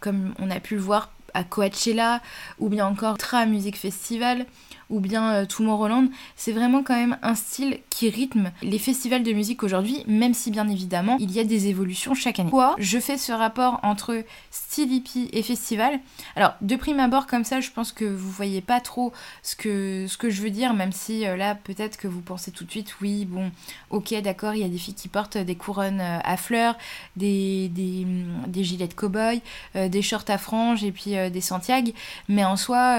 comme 0.00 0.34
on 0.38 0.50
a 0.50 0.60
pu 0.60 0.74
le 0.74 0.80
voir 0.80 1.10
à 1.34 1.44
Coachella 1.44 2.20
ou 2.58 2.68
bien 2.68 2.86
encore 2.86 3.18
Tra 3.18 3.46
Music 3.46 3.76
Festival 3.76 4.46
ou 4.90 5.00
bien 5.00 5.32
euh, 5.32 5.46
Tomorrowland, 5.46 6.08
c'est 6.36 6.52
vraiment 6.52 6.82
quand 6.82 6.94
même 6.94 7.16
un 7.22 7.34
style 7.34 7.78
qui 7.88 8.10
rythme 8.10 8.50
les 8.62 8.78
festivals 8.78 9.22
de 9.22 9.32
musique 9.32 9.62
aujourd'hui, 9.62 10.04
même 10.06 10.34
si 10.34 10.50
bien 10.50 10.68
évidemment 10.68 11.16
il 11.20 11.30
y 11.32 11.40
a 11.40 11.44
des 11.44 11.68
évolutions 11.68 12.14
chaque 12.14 12.38
année. 12.40 12.50
Pourquoi 12.50 12.74
je 12.78 12.98
fais 12.98 13.16
ce 13.16 13.32
rapport 13.32 13.80
entre 13.82 14.24
style 14.50 14.92
hippie 14.92 15.28
et 15.32 15.42
festival? 15.42 16.00
Alors 16.36 16.54
de 16.60 16.76
prime 16.76 17.00
abord 17.00 17.26
comme 17.26 17.44
ça, 17.44 17.60
je 17.60 17.70
pense 17.70 17.92
que 17.92 18.04
vous 18.04 18.30
voyez 18.30 18.60
pas 18.60 18.80
trop 18.80 19.12
ce 19.42 19.56
que, 19.56 20.06
ce 20.08 20.16
que 20.16 20.28
je 20.28 20.42
veux 20.42 20.50
dire, 20.50 20.74
même 20.74 20.92
si 20.92 21.26
euh, 21.26 21.36
là 21.36 21.54
peut-être 21.54 21.96
que 21.96 22.08
vous 22.08 22.20
pensez 22.20 22.50
tout 22.50 22.64
de 22.64 22.70
suite, 22.70 22.96
oui 23.00 23.24
bon, 23.24 23.50
ok 23.90 24.14
d'accord, 24.22 24.54
il 24.54 24.60
y 24.60 24.64
a 24.64 24.68
des 24.68 24.78
filles 24.78 24.94
qui 24.94 25.08
portent 25.08 25.38
des 25.38 25.54
couronnes 25.54 26.00
euh, 26.00 26.18
à 26.24 26.36
fleurs, 26.36 26.76
des, 27.16 27.68
des, 27.68 28.06
des 28.46 28.64
gilets 28.64 28.88
de 28.88 28.94
cow-boy, 28.94 29.40
des 29.74 30.02
shorts 30.02 30.24
à 30.28 30.38
franges 30.38 30.82
et 30.84 30.92
puis 30.92 31.12
des 31.30 31.40
Santiago, 31.40 31.92
mais 32.28 32.44
en 32.44 32.56
soi, 32.56 32.96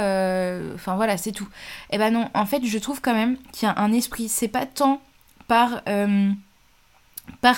enfin 0.76 0.96
voilà, 0.96 1.18
c'est 1.18 1.32
tout. 1.32 1.48
Eh 1.90 1.98
ben 1.98 2.14
non, 2.14 2.30
en 2.34 2.46
fait, 2.46 2.64
je 2.66 2.78
trouve 2.78 3.02
quand 3.02 3.14
même 3.14 3.38
qu'il 3.52 3.68
y 3.68 3.72
a 3.72 3.78
un 3.78 3.92
esprit. 3.92 4.30
C'est 4.30 4.48
pas 4.48 4.66
tant 4.66 5.02
par 5.52 5.82
euh, 5.90 6.32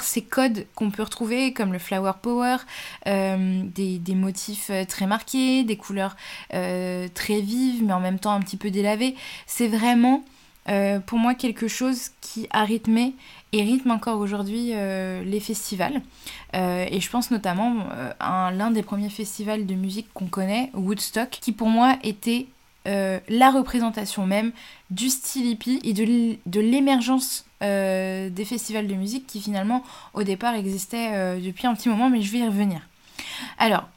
ces 0.02 0.24
codes 0.24 0.66
qu'on 0.74 0.90
peut 0.90 1.04
retrouver 1.04 1.54
comme 1.54 1.74
le 1.74 1.78
flower 1.78 2.14
power, 2.20 2.58
euh, 3.06 3.62
des, 3.66 4.00
des, 4.00 4.16
motifs 4.16 4.72
euh, 4.72 4.84
très 4.84 5.06
marqués, 5.06 5.64
des 5.64 5.78
couleurs 5.78 6.16
très 6.50 7.42
vives 7.42 7.84
mais 7.84 7.94
en 7.94 8.00
même 8.00 8.18
temps 8.18 8.34
un 8.34 8.40
petit 8.40 8.58
peu 8.58 8.72
délavées. 8.72 9.16
C'est 9.46 9.68
vraiment 9.68 10.24
pour 11.06 11.20
moi 11.20 11.36
quelque 11.36 11.68
chose 11.68 12.12
qui 12.22 12.48
a 12.50 12.64
rythmé 12.64 13.14
et 13.52 13.62
rythme 13.62 13.92
encore 13.92 14.20
aujourd'hui 14.20 14.72
les 14.72 15.40
festivals. 15.42 16.02
et 16.54 17.00
je 17.00 17.10
pense 17.10 17.32
notamment 17.32 17.86
à 18.22 18.52
l'un 18.52 18.72
des 18.72 18.82
premiers 18.82 19.10
festivals 19.10 19.66
de 19.66 19.76
musique 19.76 20.08
qu'on 20.14 20.28
connaît, 20.28 20.72
Woodstock, 20.74 21.30
qui 21.30 21.52
pour 21.52 21.68
moi 21.68 21.98
était 22.04 22.48
la 22.86 23.52
représentation 23.52 24.26
même 24.26 24.52
du 24.90 25.10
style 25.10 25.46
hippie 25.46 25.80
et 25.84 25.94
de 25.94 26.60
l'émergence 26.60 27.46
des 27.62 28.46
festivals 28.46 28.88
de 28.88 28.96
musique 28.96 29.26
qui 29.28 29.42
finalement 29.42 29.84
au 30.14 30.24
départ 30.24 30.56
existaient 30.56 31.40
depuis 31.40 31.68
un 31.68 31.76
petit 31.76 31.90
moment, 31.90 32.10
mais 32.10 32.22
je 32.22 32.32
vais 32.32 32.40
y 32.40 32.46
revenir. 32.46 32.82
Alors, 33.58 33.88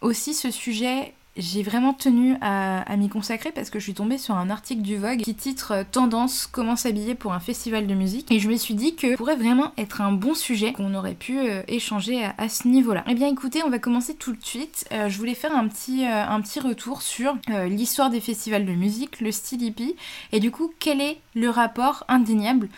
aussi 0.00 0.34
ce 0.34 0.50
sujet 0.50 1.14
j'ai 1.36 1.62
vraiment 1.62 1.94
tenu 1.94 2.36
à, 2.40 2.96
m'y 2.96 3.08
consacrer 3.08 3.50
parce 3.50 3.70
que 3.70 3.78
je 3.78 3.84
suis 3.84 3.94
tombée 3.94 4.18
sur 4.18 4.36
un 4.36 4.50
article 4.50 4.82
du 4.82 4.96
Vogue 4.96 5.20
qui 5.20 5.34
titre 5.34 5.72
euh, 5.72 5.84
Tendance, 5.90 6.46
comment 6.46 6.76
s'habiller 6.76 7.14
pour 7.14 7.32
un 7.32 7.40
festival 7.40 7.86
de 7.86 7.94
musique. 7.94 8.30
Et 8.30 8.38
je 8.38 8.48
me 8.48 8.56
suis 8.56 8.74
dit 8.74 8.94
que 8.94 9.16
pourrait 9.16 9.36
vraiment 9.36 9.72
être 9.76 10.00
un 10.00 10.12
bon 10.12 10.34
sujet 10.34 10.72
qu'on 10.72 10.94
aurait 10.94 11.14
pu 11.14 11.38
euh, 11.38 11.62
échanger 11.66 12.24
à, 12.38 12.48
ce 12.48 12.68
niveau-là. 12.68 13.04
Eh 13.08 13.14
bien 13.14 13.28
écoutez, 13.28 13.62
on 13.64 13.70
va 13.70 13.80
commencer 13.80 14.14
tout 14.14 14.32
de 14.32 14.44
suite. 14.44 14.86
Euh, 14.92 15.08
je 15.08 15.18
voulais 15.18 15.34
faire 15.34 15.56
un 15.56 15.66
petit, 15.66 16.04
un 16.04 16.40
petit 16.40 16.60
retour 16.60 17.02
sur 17.02 17.36
l'histoire 17.66 18.10
des 18.10 18.20
festivals 18.20 18.64
de 18.64 18.72
musique, 18.72 19.20
le 19.20 19.32
style 19.32 19.62
hippie, 19.62 19.96
et 20.32 20.40
du 20.40 20.50
coup 20.50 20.72
quel 20.78 21.00
est 21.00 21.18
le 21.34 21.50
rapport 21.50 22.04
indéniable 22.08 22.68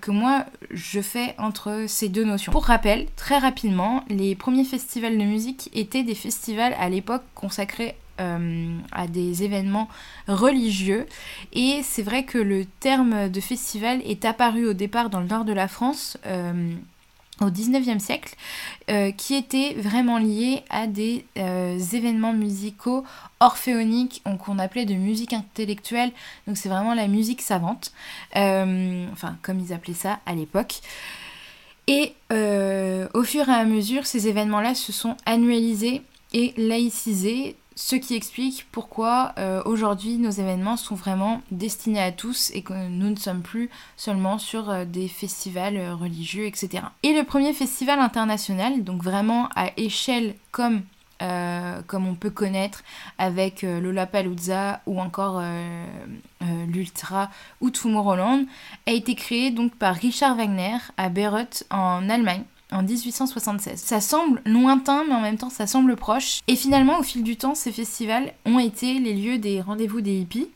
que 0.00 0.10
moi 0.10 0.46
je 0.70 1.00
fais 1.00 1.34
entre 1.38 1.84
ces 1.86 2.08
deux 2.08 2.24
notions? 2.24 2.52
Pour 2.52 2.64
rappel, 2.64 3.06
très 3.16 3.38
rapidement, 3.38 4.04
les 4.08 4.34
premiers 4.34 4.64
festivals 4.64 5.18
de 5.18 5.24
musique 5.24 5.70
étaient 5.74 6.02
des 6.02 6.14
festivals 6.14 6.74
à 6.78 6.88
l'époque 6.88 7.22
consacrés 7.34 7.96
euh, 8.18 8.78
à 8.92 9.06
des 9.08 9.42
événements 9.42 9.88
religieux. 10.26 11.06
Et 11.52 11.80
c'est 11.82 12.02
vrai 12.02 12.24
que 12.24 12.38
le 12.38 12.64
terme 12.64 13.28
de 13.28 13.40
festival 13.40 14.00
est 14.06 14.24
apparu 14.24 14.66
au 14.66 14.72
départ 14.72 15.10
dans 15.10 15.20
le 15.20 15.26
nord 15.26 15.44
de 15.44 15.52
la 15.52 15.68
France. 15.68 16.16
Euh, 16.26 16.72
au 17.42 17.50
19e 17.50 17.98
siècle, 17.98 18.34
euh, 18.88 19.10
qui 19.12 19.34
était 19.34 19.74
vraiment 19.74 20.16
lié 20.16 20.62
à 20.70 20.86
des 20.86 21.26
événements 21.36 22.32
musicaux 22.32 23.04
orphéoniques, 23.40 24.22
qu'on 24.42 24.58
appelait 24.58 24.86
de 24.86 24.94
musique 24.94 25.34
intellectuelle, 25.34 26.12
donc 26.46 26.56
c'est 26.56 26.70
vraiment 26.70 26.94
la 26.94 27.08
musique 27.08 27.42
savante, 27.42 27.92
enfin 28.32 29.36
comme 29.42 29.60
ils 29.60 29.74
appelaient 29.74 29.92
ça 29.92 30.18
à 30.24 30.34
l'époque. 30.34 30.80
Et 31.88 32.14
au 32.30 33.22
fur 33.22 33.46
et 33.50 33.52
à 33.52 33.64
mesure, 33.66 34.06
ces 34.06 34.28
événements-là 34.28 34.74
se 34.74 34.90
sont 34.90 35.18
annualisés 35.26 36.00
et 36.32 36.54
laïcisés 36.56 37.56
ce 37.78 37.94
qui 37.94 38.14
explique 38.14 38.66
pourquoi 38.72 39.34
euh, 39.36 39.62
aujourd'hui 39.66 40.16
nos 40.16 40.30
événements 40.30 40.78
sont 40.78 40.94
vraiment 40.94 41.42
destinés 41.50 42.02
à 42.02 42.10
tous 42.10 42.50
et 42.54 42.62
que 42.62 42.72
nous 42.88 43.10
ne 43.10 43.16
sommes 43.16 43.42
plus 43.42 43.68
seulement 43.98 44.38
sur 44.38 44.70
euh, 44.70 44.84
des 44.86 45.08
festivals 45.08 45.76
euh, 45.76 45.94
religieux, 45.94 46.46
etc. 46.46 46.84
Et 47.02 47.12
le 47.12 47.22
premier 47.22 47.52
festival 47.52 47.98
international, 48.00 48.82
donc 48.82 49.02
vraiment 49.02 49.50
à 49.54 49.70
échelle 49.76 50.36
comme, 50.50 50.82
comme 51.86 52.06
on 52.06 52.14
peut 52.14 52.30
connaître 52.30 52.82
avec 53.18 53.62
Lollapalooza 53.62 54.80
ou 54.86 55.00
encore 55.00 55.42
l'Ultra 56.66 57.30
ou 57.60 57.70
Tomorrowland, 57.70 58.44
a 58.86 58.90
été 58.90 59.14
créé 59.14 59.50
donc 59.50 59.74
par 59.76 59.94
Richard 59.94 60.36
Wagner 60.36 60.76
à 60.96 61.08
Bayreuth 61.08 61.64
en 61.70 62.08
Allemagne 62.08 62.44
en 62.72 62.82
1876. 62.82 63.80
Ça 63.80 64.00
semble 64.00 64.42
lointain, 64.44 65.04
mais 65.08 65.14
en 65.14 65.20
même 65.20 65.38
temps 65.38 65.50
ça 65.50 65.66
semble 65.66 65.96
proche. 65.96 66.40
Et 66.48 66.56
finalement, 66.56 66.98
au 66.98 67.02
fil 67.02 67.22
du 67.22 67.36
temps, 67.36 67.54
ces 67.54 67.72
festivals 67.72 68.32
ont 68.44 68.58
été 68.58 68.98
les 68.98 69.14
lieux 69.14 69.38
des 69.38 69.60
rendez-vous 69.60 70.00
des 70.00 70.18
hippies, 70.18 70.48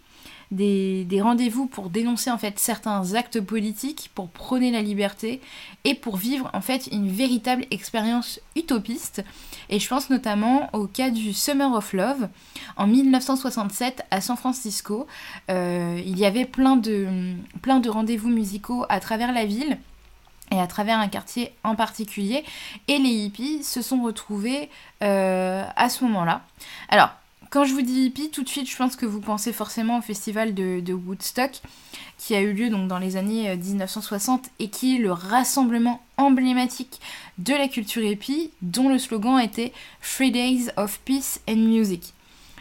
des, 0.50 1.20
rendez-vous 1.22 1.66
pour 1.66 1.90
dénoncer 1.90 2.30
en 2.30 2.38
fait 2.38 2.58
certains 2.58 3.14
actes 3.14 3.40
politiques, 3.40 4.10
pour 4.14 4.28
prôner 4.28 4.70
la 4.70 4.82
liberté 4.82 5.40
et 5.84 5.94
pour 5.94 6.16
vivre 6.16 6.50
en 6.52 6.60
fait 6.60 6.88
une 6.88 7.08
véritable 7.08 7.66
expérience 7.70 8.40
utopiste. 8.56 9.22
Et 9.68 9.78
je 9.78 9.88
pense 9.88 10.10
notamment 10.10 10.68
au 10.72 10.86
cas 10.86 11.10
du 11.10 11.32
Summer 11.32 11.72
of 11.72 11.92
Love 11.92 12.28
en 12.76 12.86
1967 12.88 14.02
à 14.10 14.20
San 14.20 14.36
Francisco. 14.36 15.06
Euh, 15.50 16.00
il 16.04 16.18
y 16.18 16.24
avait 16.24 16.46
plein 16.46 16.76
de, 16.76 17.06
plein 17.62 17.78
de 17.78 17.88
rendez-vous 17.88 18.30
musicaux 18.30 18.84
à 18.88 18.98
travers 18.98 19.32
la 19.32 19.44
ville 19.44 19.78
et 20.50 20.60
à 20.60 20.66
travers 20.66 20.98
un 20.98 21.08
quartier 21.08 21.52
en 21.64 21.74
particulier. 21.74 22.44
Et 22.88 22.98
les 22.98 23.08
hippies 23.08 23.62
se 23.62 23.82
sont 23.82 24.02
retrouvés 24.02 24.68
euh, 25.02 25.64
à 25.76 25.88
ce 25.88 26.04
moment-là. 26.04 26.42
Alors, 26.88 27.10
quand 27.50 27.64
je 27.64 27.74
vous 27.74 27.82
dis 27.82 28.04
hippie, 28.04 28.30
tout 28.30 28.44
de 28.44 28.48
suite, 28.48 28.70
je 28.70 28.76
pense 28.76 28.94
que 28.94 29.06
vous 29.06 29.20
pensez 29.20 29.52
forcément 29.52 29.98
au 29.98 30.02
festival 30.02 30.54
de, 30.54 30.92
Woodstock, 30.92 31.60
qui 32.16 32.36
a 32.36 32.40
eu 32.40 32.52
lieu 32.52 32.70
donc 32.70 32.86
dans 32.86 32.98
les 32.98 33.16
années 33.16 33.56
1960 33.56 34.44
euh, 34.44 34.48
et 34.60 34.68
qui 34.68 34.96
est 34.96 34.98
le 35.00 35.10
rassemblement 35.10 36.00
emblématique 36.16 37.00
de 37.38 37.54
la 37.54 37.66
culture 37.66 38.04
hippie, 38.04 38.52
dont 38.62 38.88
le 38.88 38.98
slogan 38.98 39.40
était 39.40 39.72
Three 40.00 40.30
Days 40.30 40.68
of 40.76 41.00
Peace 41.00 41.40
and 41.48 41.56
Music. 41.56 42.14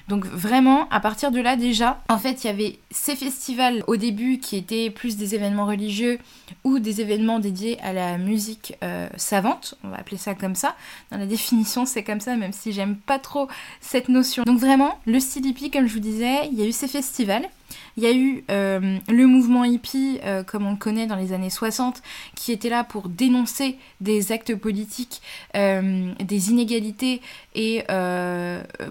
Donc 0.09 0.25
vraiment, 0.25 0.89
à 0.89 0.99
partir 0.99 1.29
de 1.29 1.39
là 1.39 1.55
déjà, 1.55 2.01
en 2.09 2.17
fait, 2.17 2.43
il 2.43 2.47
y 2.47 2.49
avait 2.49 2.79
ces 2.89 3.15
festivals 3.15 3.83
au 3.85 3.95
début 3.95 4.39
qui 4.39 4.57
étaient 4.57 4.89
plus 4.89 5.17
des 5.17 5.35
événements 5.35 5.67
religieux 5.67 6.17
ou 6.63 6.79
des 6.79 6.99
événements 6.99 7.37
dédiés 7.37 7.79
à 7.81 7.93
la 7.93 8.17
musique 8.17 8.73
euh, 8.83 9.07
savante, 9.17 9.75
on 9.83 9.89
va 9.89 9.97
appeler 9.97 10.17
ça 10.17 10.33
comme 10.33 10.55
ça. 10.55 10.75
Dans 11.11 11.17
la 11.17 11.27
définition, 11.27 11.85
c'est 11.85 12.03
comme 12.03 12.21
ça, 12.21 12.35
même 12.35 12.53
si 12.53 12.71
j'aime 12.71 12.95
pas 12.95 13.19
trop 13.19 13.47
cette 13.81 14.09
notion. 14.09 14.43
Donc 14.43 14.59
vraiment, 14.59 14.97
le 15.05 15.19
hippie, 15.19 15.69
comme 15.69 15.85
je 15.85 15.93
vous 15.93 15.99
disais, 15.99 16.47
il 16.51 16.57
y 16.57 16.63
a 16.63 16.65
eu 16.65 16.71
ces 16.71 16.87
festivals 16.87 17.47
il 17.97 18.03
y 18.03 18.07
a 18.07 18.13
eu 18.13 18.43
euh, 18.49 18.97
le 19.09 19.27
mouvement 19.27 19.65
hippie, 19.65 20.19
euh, 20.23 20.43
comme 20.43 20.65
on 20.65 20.71
le 20.71 20.77
connaît 20.77 21.05
dans 21.05 21.15
les 21.15 21.33
années 21.33 21.49
60, 21.49 22.01
qui 22.35 22.51
était 22.51 22.69
là 22.69 22.83
pour 22.83 23.09
dénoncer 23.09 23.77
des 23.99 24.31
actes 24.31 24.55
politiques, 24.55 25.21
euh, 25.55 26.13
des 26.19 26.49
inégalités 26.49 27.21
et 27.55 27.83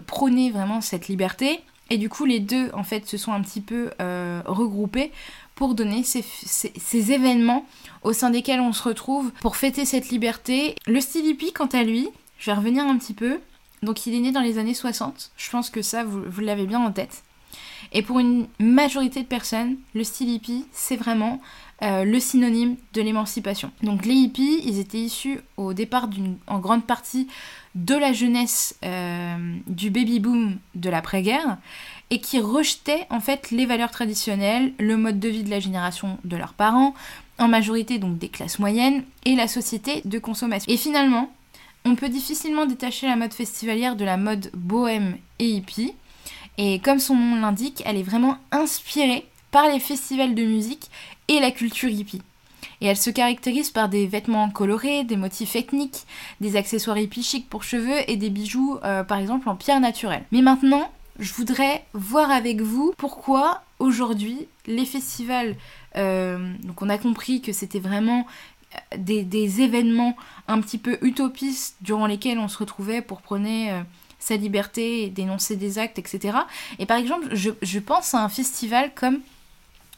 prôner 0.07 0.51
vraiment 0.51 0.81
cette 0.81 1.09
liberté. 1.09 1.61
Et 1.91 1.97
du 1.97 2.11
coup, 2.11 2.27
les 2.27 2.39
deux, 2.39 2.71
en 2.75 2.83
fait, 2.83 3.07
se 3.07 3.17
sont 3.17 3.33
un 3.33 3.41
petit 3.41 3.63
peu 3.63 3.91
regroupés 4.45 5.11
pour 5.55 5.75
donner 5.75 6.03
ces, 6.05 7.13
événements 7.13 7.67
au 8.03 8.13
sein 8.13 8.31
desquels 8.31 8.61
on 8.61 8.73
se 8.73 8.83
retrouve 8.83 9.33
pour 9.41 9.57
fêter 9.57 9.85
cette 9.85 10.11
liberté. 10.11 10.75
Le 10.87 11.01
style 11.01 11.27
hippie, 11.27 11.53
quant 11.53 11.67
à 11.67 11.83
lui, 11.83 12.09
je 12.39 12.51
vais 12.51 12.57
revenir 12.57 12.85
un 12.85 12.99
petit 12.99 13.15
peu. 13.15 13.41
Donc, 13.83 14.07
il 14.07 14.15
est 14.15 14.21
né 14.21 14.33
dans 14.33 14.43
les 14.43 14.59
années 14.59 14.75
60. 14.75 15.31
Je 15.37 15.51
pense 15.51 15.71
que 15.71 15.83
ça, 15.83 16.05
vous 16.05 16.41
l'avez 16.41 16.67
bien 16.67 16.81
en 16.81 16.93
tête. 16.93 17.23
Et 17.93 18.03
pour 18.03 18.19
une 18.19 18.49
majorité 18.59 19.23
de 19.23 19.27
personnes, 19.27 19.77
le 19.95 20.05
style 20.05 20.29
hippie, 20.29 20.67
c'est 20.73 20.97
vraiment 20.97 21.41
euh, 21.83 22.05
le 22.05 22.19
synonyme 22.21 22.77
de 22.93 23.03
l'émancipation. 23.03 23.71
Donc 23.83 24.05
les 24.05 24.15
hippies, 24.15 24.61
ils 24.65 24.79
étaient 24.79 24.99
issus 24.99 25.41
au 25.57 25.73
départ 25.75 26.09
en 26.47 26.59
grande 26.59 26.85
partie 26.85 27.29
de 27.75 27.95
la 27.95 28.13
jeunesse 28.13 28.77
euh, 28.85 29.57
du 29.69 29.91
baby-boom 29.91 30.59
de 30.75 30.91
l'après-guerre 30.91 31.59
et 32.11 32.21
qui 32.21 32.41
rejetaient 32.41 33.07
en 33.11 33.21
fait 33.21 33.51
les 33.51 33.65
valeurs 33.65 33.91
traditionnelles, 33.91 34.73
le 34.79 34.97
mode 34.97 35.21
de 35.21 35.29
vie 35.29 35.45
de 35.45 35.51
la 35.51 35.61
génération 35.61 36.19
de 36.25 36.37
leurs 36.37 36.55
parents, 36.55 36.95
en 37.39 37.49
majorité 37.49 37.99
donc 37.99 38.19
des 38.19 38.29
classes 38.29 38.59
moyennes, 38.59 39.05
et 39.25 39.37
la 39.37 39.47
société 39.47 40.03
de 40.05 40.19
consommation. 40.19 40.73
Et 40.73 40.77
finalement, 40.77 41.31
on 41.85 41.95
peut 41.95 42.09
difficilement 42.09 42.67
détacher 42.67 43.07
la 43.07 43.17
mode 43.17 43.33
festivalière 43.33 43.95
de 43.95 44.05
la 44.05 44.17
mode 44.17 44.51
bohème 44.55 45.17
et 45.39 45.49
hippie, 45.49 45.95
et 46.59 46.81
comme 46.81 46.99
son 46.99 47.15
nom 47.15 47.41
l'indique, 47.41 47.83
elle 47.87 47.97
est 47.97 48.03
vraiment 48.03 48.37
inspirée 48.51 49.25
par 49.53 49.69
les 49.69 49.79
festivals 49.79 50.35
de 50.35 50.43
musique 50.43 50.91
et 51.29 51.41
la 51.41 51.53
culture 51.53 51.89
hippie. 51.89 52.21
Et 52.81 52.87
elle 52.87 52.97
se 52.97 53.11
caractérise 53.11 53.71
par 53.71 53.89
des 53.89 54.07
vêtements 54.07 54.51
colorés, 54.51 55.05
des 55.05 55.17
motifs 55.17 55.57
ethniques, 55.57 56.05
des 56.41 56.57
accessoires 56.57 56.99
hippie 56.99 57.23
chic 57.23 57.49
pour 57.49 57.63
cheveux 57.63 57.99
et 58.09 58.17
des 58.17 58.31
bijoux 58.31 58.79
euh, 58.85 59.05
par 59.05 59.19
exemple 59.19 59.49
en 59.49 59.57
pierre 59.57 59.81
naturelle. 59.81 60.25
Mais 60.33 60.43
maintenant, 60.43 60.91
je 61.19 61.33
voudrais 61.33 61.85
voir 61.95 62.31
avec 62.31 62.61
vous 62.61 62.93
pourquoi 62.97 63.63
aujourd'hui 63.79 64.47
les 64.67 64.85
festivals, 64.85 65.57
euh, 65.97 66.53
donc 66.65 66.83
on 66.83 66.89
a 66.89 66.99
compris 66.99 67.41
que 67.41 67.53
c'était 67.53 67.81
vraiment 67.81 68.27
euh, 68.75 68.97
des, 68.99 69.61
événements 69.61 70.17
un 70.47 70.61
petit 70.61 70.79
peu 70.79 70.99
utopistes 71.03 71.77
durant 71.81 72.07
lesquels 72.07 72.39
on 72.39 72.49
se 72.49 72.59
retrouvait 72.59 73.03
pour 73.03 73.23
prôner 73.23 73.73
sa 74.19 74.37
liberté, 74.37 75.11
dénoncer 75.11 75.57
des 75.57 75.79
actes, 75.79 75.99
etc. 75.99 76.39
Et 76.79 76.87
par 76.87 76.99
exemple, 76.99 77.29
je, 77.33 77.79
pense 77.79 78.15
à 78.15 78.23
un 78.23 78.29
festival 78.29 78.93
comme 78.95 79.21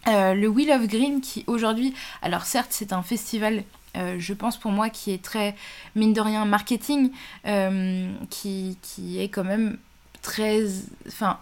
euh, 0.06 0.34
le 0.34 0.48
Wheel 0.48 0.70
of 0.70 0.86
Green 0.86 1.20
qui 1.20 1.44
aujourd'hui, 1.46 1.94
alors 2.22 2.44
certes 2.44 2.70
c'est 2.70 2.92
un 2.92 3.02
festival 3.02 3.64
euh, 3.96 4.16
je 4.20 4.34
pense 4.34 4.56
pour 4.56 4.70
moi 4.70 4.88
qui 4.88 5.10
est 5.10 5.22
très, 5.22 5.56
mine 5.96 6.12
de 6.12 6.20
rien, 6.20 6.44
marketing, 6.44 7.10
euh, 7.46 8.08
qui, 8.28 8.76
est 9.18 9.28
quand 9.28 9.42
même 9.42 9.78
très... 10.22 10.62
Enfin, 11.08 11.40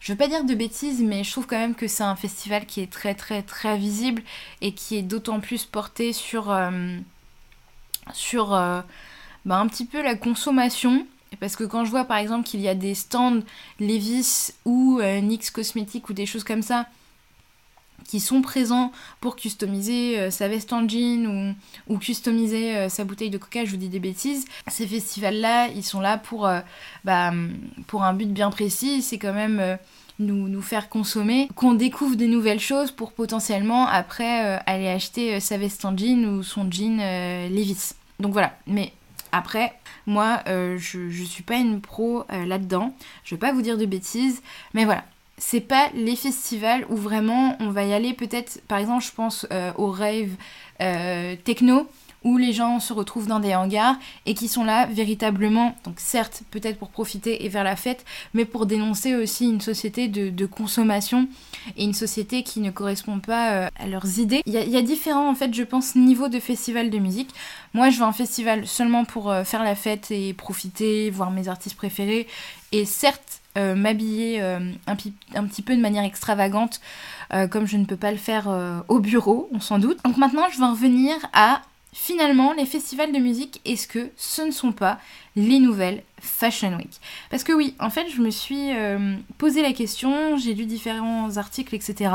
je 0.00 0.12
veux 0.12 0.18
pas 0.18 0.28
dire 0.28 0.44
de 0.44 0.54
bêtises, 0.54 1.00
mais 1.00 1.24
je 1.24 1.30
trouve 1.30 1.46
quand 1.46 1.58
même 1.58 1.74
que 1.74 1.88
c'est 1.88 2.02
un 2.02 2.16
festival 2.16 2.66
qui 2.66 2.82
est 2.82 2.92
très 2.92 3.14
très 3.14 3.42
très 3.42 3.78
visible 3.78 4.22
et 4.60 4.72
qui 4.72 4.96
est 4.96 5.02
d'autant 5.02 5.40
plus 5.40 5.64
porté 5.64 6.12
sur, 6.12 6.54
sur 8.12 8.48
bah, 8.50 8.84
un 9.46 9.66
petit 9.66 9.86
peu 9.86 10.02
la 10.02 10.16
consommation 10.16 11.06
parce 11.40 11.56
que 11.56 11.64
quand 11.64 11.84
je 11.84 11.90
vois 11.90 12.04
par 12.04 12.18
exemple 12.18 12.46
qu'il 12.46 12.60
y 12.60 12.68
a 12.68 12.74
des 12.74 12.94
stands 12.94 13.40
Levis 13.80 14.52
ou 14.64 14.98
euh, 15.00 15.20
NYX 15.20 15.50
Cosmétiques 15.50 16.08
ou 16.08 16.12
des 16.12 16.26
choses 16.26 16.44
comme 16.44 16.62
ça 16.62 16.86
qui 18.08 18.20
sont 18.20 18.40
présents 18.40 18.92
pour 19.20 19.34
customiser 19.34 20.18
euh, 20.18 20.30
sa 20.30 20.46
veste 20.46 20.72
en 20.72 20.88
jean 20.88 21.54
ou, 21.88 21.98
customiser 21.98 22.76
euh, 22.76 22.88
sa 22.88 23.04
bouteille 23.04 23.30
de 23.30 23.38
coca, 23.38 23.64
je 23.64 23.70
vous 23.70 23.76
dis 23.76 23.88
des 23.88 23.98
bêtises. 23.98 24.44
Ces 24.68 24.86
festivals-là, 24.86 25.68
ils 25.68 25.82
sont 25.82 26.00
là 26.00 26.18
pour, 26.18 26.48
bah, 27.04 27.32
un 27.32 28.12
but 28.12 28.32
bien 28.32 28.50
précis. 28.50 29.02
C'est 29.02 29.18
quand 29.18 29.32
même 29.32 29.78
nous, 30.20 30.62
faire 30.62 30.88
consommer, 30.88 31.48
qu'on 31.56 31.74
découvre 31.74 32.14
de 32.14 32.26
nouvelles 32.26 32.60
choses 32.60 32.92
pour 32.92 33.12
potentiellement 33.12 33.88
après 33.88 34.60
aller 34.66 34.88
acheter 34.88 35.40
sa 35.40 35.58
veste 35.58 35.84
en 35.84 35.96
jean 35.96 36.26
ou 36.26 36.42
son 36.44 36.70
jean 36.70 36.98
Levis. 37.48 37.94
Donc 38.20 38.32
voilà, 38.32 38.56
mais 38.68 38.92
après, 39.36 39.74
moi, 40.06 40.42
je, 40.46 40.98
ne 40.98 41.24
suis 41.24 41.42
pas 41.42 41.56
une 41.56 41.80
pro 41.80 42.24
là-dedans. 42.30 42.94
Je 43.24 43.34
vais 43.34 43.38
pas 43.38 43.52
vous 43.52 43.62
dire 43.62 43.78
de 43.78 43.86
bêtises, 43.86 44.42
mais 44.74 44.84
voilà. 44.84 45.04
C'est 45.38 45.60
pas 45.60 45.90
les 45.94 46.16
festivals 46.16 46.86
où 46.88 46.96
vraiment 46.96 47.56
on 47.60 47.70
va 47.70 47.84
y 47.84 47.92
aller. 47.92 48.14
Peut-être 48.14 48.62
par 48.68 48.78
exemple 48.78 49.04
je 49.04 49.12
pense 49.12 49.46
euh, 49.52 49.70
aux 49.76 49.94
euh, 50.80 51.36
techno 51.44 51.86
où 52.26 52.36
les 52.38 52.52
gens 52.52 52.80
se 52.80 52.92
retrouvent 52.92 53.28
dans 53.28 53.40
des 53.40 53.54
hangars 53.54 53.96
et 54.26 54.34
qui 54.34 54.48
sont 54.48 54.64
là 54.64 54.86
véritablement, 54.86 55.76
donc 55.84 55.94
certes 55.98 56.42
peut-être 56.50 56.76
pour 56.76 56.90
profiter 56.90 57.44
et 57.44 57.50
faire 57.50 57.64
la 57.64 57.76
fête, 57.76 58.04
mais 58.34 58.44
pour 58.44 58.66
dénoncer 58.66 59.14
aussi 59.14 59.46
une 59.46 59.60
société 59.60 60.08
de, 60.08 60.46
consommation 60.46 61.28
et 61.76 61.84
une 61.84 61.94
société 61.94 62.42
qui 62.42 62.60
ne 62.60 62.70
correspond 62.70 63.20
pas 63.20 63.52
euh, 63.52 63.68
à 63.78 63.86
leurs 63.86 64.18
idées. 64.18 64.42
Il 64.46 64.52
y, 64.52 64.76
a, 64.76 64.82
différents 64.82 65.30
en 65.30 65.34
fait 65.34 65.54
je 65.54 65.62
pense 65.62 65.94
niveaux 65.94 66.28
de 66.28 66.40
festivals 66.40 66.90
de 66.90 66.98
musique. 66.98 67.30
Moi 67.74 67.90
je 67.90 67.98
vais 67.98 68.04
en 68.04 68.12
festival 68.12 68.66
seulement 68.66 69.04
pour 69.04 69.32
faire 69.44 69.64
la 69.64 69.74
fête 69.74 70.10
et 70.10 70.34
profiter, 70.34 71.10
voir 71.10 71.30
mes 71.30 71.48
artistes 71.48 71.76
préférés 71.76 72.26
et 72.72 72.84
certes 72.84 73.40
euh, 73.56 73.74
m'habiller 73.74 74.42
euh, 74.42 74.58
un, 74.86 74.96
petit 74.96 75.62
peu 75.62 75.74
de 75.74 75.80
manière 75.80 76.04
extravagante, 76.04 76.80
euh, 77.32 77.46
comme 77.48 77.66
je 77.66 77.78
ne 77.78 77.86
peux 77.86 77.96
pas 77.96 78.10
le 78.10 78.18
faire 78.18 78.48
au 78.88 78.98
bureau, 78.98 79.48
on 79.52 79.60
s'en 79.60 79.78
doute. 79.78 79.98
Donc 80.04 80.18
maintenant, 80.18 80.42
je 80.52 80.58
vais 80.58 80.66
revenir 80.66 81.14
à 81.32 81.62
finalement 81.96 82.52
les 82.52 82.66
festivals 82.66 83.10
de 83.10 83.18
musique. 83.18 83.60
Est-ce 83.64 83.88
que 83.88 84.10
ce 84.16 84.42
ne 84.42 84.50
sont 84.50 84.72
pas 84.72 85.00
les 85.34 85.58
nouvelles 85.58 86.02
Fashion 86.20 86.76
Week? 86.76 87.00
Parce 87.30 87.42
que 87.42 87.52
oui, 87.52 87.74
en 87.80 87.88
fait, 87.88 88.08
je 88.10 88.20
me 88.20 88.30
suis 88.30 88.68
posé 89.38 89.62
la 89.62 89.72
question, 89.72 90.36
j'ai 90.36 90.52
lu 90.52 90.66
différents 90.66 91.38
articles, 91.38 91.74
etc. 91.74 92.10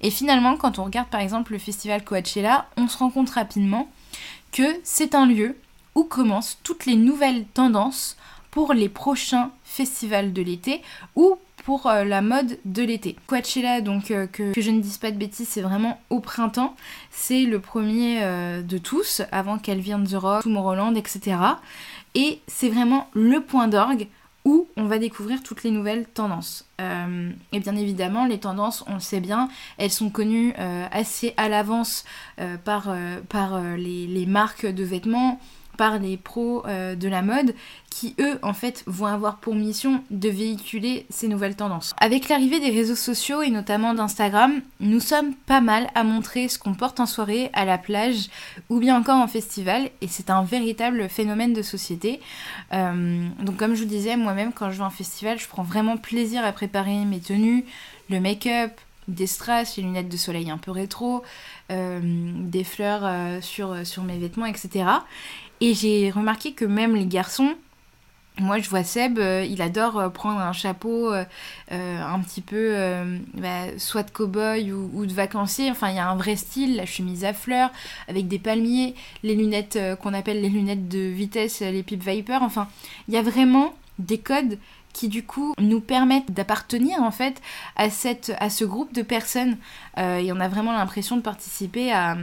Et 0.00 0.10
finalement, 0.10 0.56
quand 0.56 0.78
on 0.78 0.84
regarde 0.84 1.08
par 1.08 1.20
exemple 1.20 1.52
le 1.52 1.58
festival 1.58 2.02
Coachella, 2.04 2.66
on 2.76 2.88
se 2.88 2.98
rend 2.98 3.10
compte 3.10 3.30
rapidement 3.30 3.88
que 4.50 4.80
c'est 4.82 5.14
un 5.14 5.26
lieu 5.26 5.56
où 5.94 6.02
commencent 6.02 6.58
toutes 6.64 6.84
les 6.84 6.96
nouvelles 6.96 7.44
tendances 7.54 8.16
pour 8.50 8.74
les 8.74 8.88
prochains 8.88 9.52
festivals 9.64 10.32
de 10.32 10.42
l'été 10.42 10.82
ou 11.14 11.38
pour 11.64 11.86
euh, 11.86 12.04
la 12.04 12.20
mode 12.20 12.58
de 12.64 12.82
l'été. 12.82 13.16
Coachella, 13.26 13.80
donc 13.80 14.10
euh, 14.10 14.26
que, 14.26 14.52
je 14.56 14.70
ne 14.70 14.80
dise 14.80 14.98
pas 14.98 15.10
de 15.10 15.16
bêtises, 15.16 15.48
c'est 15.48 15.62
vraiment 15.62 15.98
au 16.10 16.20
printemps. 16.20 16.76
C'est 17.10 17.44
le 17.44 17.58
premier 17.58 18.22
euh, 18.22 18.62
de 18.62 18.78
tous, 18.78 19.22
avant 19.32 19.58
qu'elle 19.58 19.80
vienne 19.80 20.06
The 20.06 20.14
Rock, 20.14 20.42
Tomorrowland, 20.42 20.94
etc. 20.94 21.36
Et 22.14 22.40
c'est 22.46 22.68
vraiment 22.68 23.08
le 23.14 23.40
point 23.40 23.66
d'orgue 23.66 24.08
où 24.44 24.68
on 24.76 24.84
va 24.84 24.98
découvrir 24.98 25.42
toutes 25.42 25.62
les 25.62 25.70
nouvelles 25.70 26.04
tendances. 26.04 26.66
et 26.78 27.60
bien 27.60 27.76
évidemment, 27.76 28.26
les 28.26 28.38
tendances, 28.38 28.84
on 28.86 28.94
le 28.94 29.00
sait 29.00 29.20
bien, 29.20 29.48
elles 29.78 29.90
sont 29.90 30.10
connues 30.10 30.52
assez 30.92 31.32
à 31.38 31.48
l'avance 31.48 32.04
par, 32.62 32.94
les, 33.78 34.26
marques 34.28 34.66
de 34.66 34.84
vêtements, 34.84 35.40
par 35.76 35.98
les 35.98 36.16
pros 36.16 36.64
euh, 36.66 36.94
de 36.94 37.08
la 37.08 37.22
mode 37.22 37.54
qui 37.90 38.16
eux 38.18 38.38
en 38.42 38.54
fait 38.54 38.82
vont 38.86 39.06
avoir 39.06 39.36
pour 39.36 39.54
mission 39.54 40.02
de 40.10 40.28
véhiculer 40.28 41.06
ces 41.10 41.28
nouvelles 41.28 41.54
tendances. 41.54 41.94
Avec 41.98 42.28
l'arrivée 42.28 42.58
des 42.58 42.70
réseaux 42.70 42.96
sociaux 42.96 43.42
et 43.42 43.50
notamment 43.50 43.94
d'Instagram, 43.94 44.60
nous 44.80 44.98
sommes 44.98 45.34
pas 45.46 45.60
mal 45.60 45.88
à 45.94 46.02
montrer 46.02 46.48
ce 46.48 46.58
qu'on 46.58 46.74
porte 46.74 46.98
en 46.98 47.06
soirée, 47.06 47.50
à 47.52 47.64
la 47.64 47.78
plage 47.78 48.28
ou 48.68 48.80
bien 48.80 48.98
encore 48.98 49.20
en 49.20 49.28
festival 49.28 49.90
et 50.00 50.08
c'est 50.08 50.30
un 50.30 50.42
véritable 50.42 51.08
phénomène 51.08 51.52
de 51.52 51.62
société. 51.62 52.20
Euh, 52.72 53.28
donc 53.40 53.56
comme 53.56 53.74
je 53.74 53.82
vous 53.82 53.88
disais, 53.88 54.16
moi-même 54.16 54.52
quand 54.52 54.70
je 54.70 54.78
vais 54.78 54.84
en 54.84 54.90
festival, 54.90 55.38
je 55.38 55.46
prends 55.46 55.62
vraiment 55.62 55.96
plaisir 55.96 56.44
à 56.44 56.50
préparer 56.50 57.04
mes 57.04 57.20
tenues, 57.20 57.64
le 58.10 58.18
make-up, 58.18 58.72
des 59.06 59.26
strass, 59.26 59.76
les 59.76 59.82
lunettes 59.82 60.08
de 60.08 60.16
soleil 60.16 60.50
un 60.50 60.56
peu 60.56 60.70
rétro, 60.70 61.22
euh, 61.70 62.00
des 62.02 62.64
fleurs 62.64 63.42
sur, 63.42 63.86
sur 63.86 64.02
mes 64.02 64.18
vêtements, 64.18 64.46
etc. 64.46 64.86
Et 65.64 65.72
j'ai 65.72 66.10
remarqué 66.10 66.52
que 66.52 66.66
même 66.66 66.94
les 66.94 67.06
garçons, 67.06 67.54
moi, 68.38 68.58
je 68.58 68.68
vois 68.68 68.84
Seb, 68.84 69.18
euh, 69.18 69.46
il 69.48 69.62
adore 69.62 69.98
euh, 69.98 70.08
prendre 70.10 70.40
un 70.40 70.52
chapeau 70.52 71.10
euh, 71.10 71.24
un 71.70 72.20
petit 72.20 72.42
peu, 72.42 72.76
bah, 73.32 73.78
soit 73.78 74.02
de 74.02 74.10
cow-boy 74.10 74.72
ou, 74.72 75.06
de 75.06 75.12
vacancier. 75.14 75.70
Enfin, 75.70 75.88
il 75.88 75.96
y 75.96 75.98
a 75.98 76.06
un 76.06 76.16
vrai 76.16 76.36
style, 76.36 76.76
la 76.76 76.84
chemise 76.84 77.24
à 77.24 77.32
fleurs, 77.32 77.70
avec 78.08 78.28
des 78.28 78.38
palmiers, 78.38 78.94
les 79.22 79.34
lunettes 79.34 79.78
qu'on 80.02 80.12
appelle 80.12 80.42
les 80.42 80.50
lunettes 80.50 80.86
de 80.86 80.98
vitesse, 80.98 81.60
les 81.60 81.82
Pip 81.82 82.02
Viper. 82.06 82.40
Enfin, 82.42 82.68
il 83.08 83.14
y 83.14 83.16
a 83.16 83.22
vraiment 83.22 83.72
des 83.98 84.18
codes 84.18 84.58
qui 84.92 85.08
du 85.08 85.24
coup 85.24 85.54
nous 85.58 85.80
permettent 85.80 86.30
d'appartenir 86.30 87.02
en 87.02 87.10
fait 87.10 87.40
à, 87.76 87.84
à 87.84 88.50
ce 88.50 88.64
groupe 88.66 88.92
de 88.92 89.00
personnes. 89.00 89.56
et 89.96 90.30
on 90.30 90.40
a 90.40 90.48
vraiment 90.48 90.72
l'impression 90.72 91.16
de 91.16 91.22
participer 91.22 91.90
à, 91.90 92.18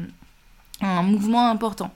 un 0.82 1.04
mouvement 1.04 1.50
important. 1.50 1.92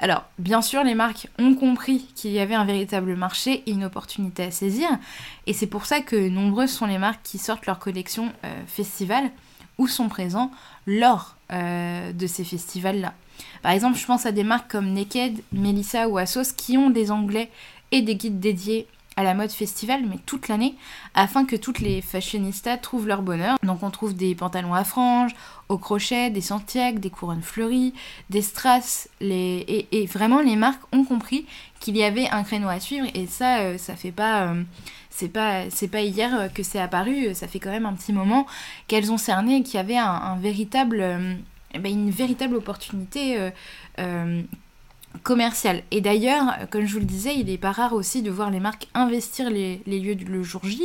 Alors, 0.00 0.24
bien 0.38 0.62
sûr, 0.62 0.84
les 0.84 0.94
marques 0.94 1.28
ont 1.38 1.54
compris 1.54 2.06
qu'il 2.14 2.32
y 2.32 2.38
avait 2.38 2.54
un 2.54 2.64
véritable 2.64 3.14
marché 3.14 3.62
et 3.66 3.72
une 3.72 3.84
opportunité 3.84 4.44
à 4.44 4.50
saisir, 4.50 4.88
et 5.46 5.52
c'est 5.52 5.66
pour 5.66 5.86
ça 5.86 6.00
que 6.00 6.28
nombreuses 6.28 6.70
sont 6.70 6.86
les 6.86 6.98
marques 6.98 7.22
qui 7.22 7.38
sortent 7.38 7.66
leur 7.66 7.78
collection 7.78 8.32
euh, 8.44 8.62
festival 8.66 9.30
ou 9.78 9.86
sont 9.86 10.08
présents 10.08 10.50
lors 10.86 11.36
euh, 11.52 12.12
de 12.12 12.26
ces 12.26 12.44
festivals-là. 12.44 13.14
Par 13.62 13.72
exemple, 13.72 13.98
je 13.98 14.06
pense 14.06 14.26
à 14.26 14.32
des 14.32 14.44
marques 14.44 14.70
comme 14.70 14.92
Naked, 14.92 15.40
Melissa 15.52 16.08
ou 16.08 16.18
Asos 16.18 16.52
qui 16.56 16.76
ont 16.76 16.90
des 16.90 17.10
onglets 17.10 17.50
et 17.90 18.02
des 18.02 18.16
guides 18.16 18.40
dédiés 18.40 18.86
à 19.16 19.22
la 19.22 19.34
mode 19.34 19.50
festival, 19.50 20.04
mais 20.08 20.18
toute 20.24 20.48
l'année, 20.48 20.74
afin 21.14 21.44
que 21.44 21.56
toutes 21.56 21.80
les 21.80 22.00
fashionistas 22.00 22.78
trouvent 22.78 23.06
leur 23.06 23.22
bonheur. 23.22 23.58
Donc 23.62 23.82
on 23.82 23.90
trouve 23.90 24.14
des 24.14 24.34
pantalons 24.34 24.74
à 24.74 24.84
franges, 24.84 25.34
au 25.68 25.78
crochet, 25.78 26.30
des 26.30 26.40
Santiago, 26.40 26.98
des 26.98 27.10
couronnes 27.10 27.42
fleuries, 27.42 27.92
des 28.30 28.42
strass, 28.42 29.08
les... 29.20 29.86
et, 29.90 30.06
vraiment 30.06 30.40
les 30.40 30.56
marques 30.56 30.82
ont 30.92 31.04
compris 31.04 31.46
qu'il 31.80 31.96
y 31.96 32.04
avait 32.04 32.28
un 32.30 32.42
créneau 32.42 32.68
à 32.68 32.80
suivre, 32.80 33.06
et 33.14 33.26
ça, 33.26 33.58
euh, 33.60 33.78
ça 33.78 33.96
fait 33.96 34.12
pas... 34.12 34.44
Euh, 34.44 34.62
c'est 35.14 35.28
pas, 35.28 35.68
c'est 35.68 35.88
pas 35.88 36.00
hier 36.00 36.48
que 36.54 36.62
c'est 36.62 36.78
apparu, 36.80 37.34
ça 37.34 37.46
fait 37.46 37.58
quand 37.58 37.70
même 37.70 37.84
un 37.84 37.92
petit 37.92 38.14
moment 38.14 38.46
qu'elles 38.88 39.12
ont 39.12 39.18
cerné 39.18 39.62
qu'il 39.62 39.74
y 39.74 39.76
avait 39.76 39.98
un, 39.98 40.36
véritable, 40.36 41.00
euh, 41.02 41.34
eh 41.74 41.78
ben, 41.78 41.92
une 41.92 42.10
véritable 42.10 42.56
opportunité 42.56 43.50
commercial. 45.22 45.82
Et 45.90 46.00
d'ailleurs, 46.00 46.56
comme 46.70 46.86
je 46.86 46.94
vous 46.94 47.00
le 47.00 47.04
disais, 47.04 47.34
il 47.36 47.50
est 47.50 47.58
pas 47.58 47.72
rare 47.72 47.92
aussi 47.92 48.22
de 48.22 48.30
voir 48.30 48.50
les 48.50 48.60
marques 48.60 48.88
investir 48.94 49.50
les, 49.50 49.82
lieux 49.86 50.14
du, 50.14 50.24
le 50.24 50.42
jour 50.42 50.62
J, 50.64 50.82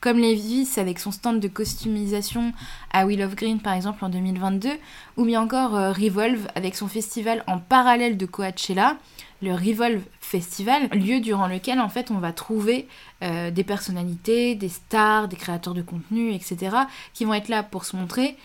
comme 0.00 0.18
Levi's 0.18 0.78
avec 0.78 0.98
son 0.98 1.10
stand 1.10 1.40
de 1.40 1.48
customisation 1.48 2.52
à 2.92 3.06
Wheel 3.06 3.22
of 3.22 3.34
Green 3.34 3.60
par 3.60 3.74
exemple 3.74 4.04
en 4.04 4.08
2022, 4.08 4.70
ou 5.16 5.24
bien 5.24 5.40
encore 5.40 5.76
euh, 5.76 5.92
Revolve 5.92 6.48
avec 6.54 6.76
son 6.76 6.88
festival 6.88 7.44
en 7.46 7.58
parallèle 7.58 8.16
de 8.16 8.26
Coachella, 8.26 8.96
le 9.42 9.52
Revolve 9.52 10.02
Festival, 10.20 10.88
lieu 10.88 11.20
durant 11.20 11.46
lequel 11.46 11.80
en 11.80 11.88
fait 11.88 12.10
on 12.10 12.18
va 12.18 12.32
trouver 12.32 12.88
euh, 13.22 13.50
des 13.50 13.64
personnalités, 13.64 14.54
des 14.54 14.68
stars, 14.68 15.28
des 15.28 15.36
créateurs 15.36 15.74
de 15.74 15.82
contenu, 15.82 16.32
etc., 16.32 16.76
qui 17.14 17.24
vont 17.24 17.34
être 17.34 17.48
là 17.48 17.62
pour 17.62 17.84
se 17.84 17.96
montrer 17.96 18.36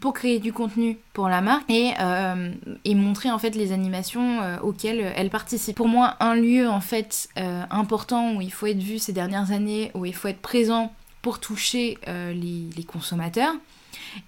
pour 0.00 0.14
créer 0.14 0.38
du 0.38 0.52
contenu 0.52 0.98
pour 1.12 1.28
la 1.28 1.40
marque 1.40 1.70
et, 1.70 1.92
euh, 2.00 2.52
et 2.84 2.94
montrer 2.94 3.30
en 3.30 3.38
fait 3.38 3.54
les 3.54 3.72
animations 3.72 4.40
euh, 4.40 4.58
auxquelles 4.60 5.12
elle 5.16 5.30
participe. 5.30 5.76
Pour 5.76 5.88
moi, 5.88 6.16
un 6.20 6.34
lieu 6.34 6.68
en 6.68 6.80
fait 6.80 7.28
euh, 7.38 7.62
important 7.70 8.34
où 8.34 8.40
il 8.40 8.52
faut 8.52 8.66
être 8.66 8.82
vu 8.82 8.98
ces 8.98 9.12
dernières 9.12 9.52
années, 9.52 9.90
où 9.94 10.06
il 10.06 10.14
faut 10.14 10.28
être 10.28 10.40
présent 10.40 10.92
pour 11.20 11.38
toucher 11.38 11.98
les, 12.06 12.84
consommateurs. 12.84 13.54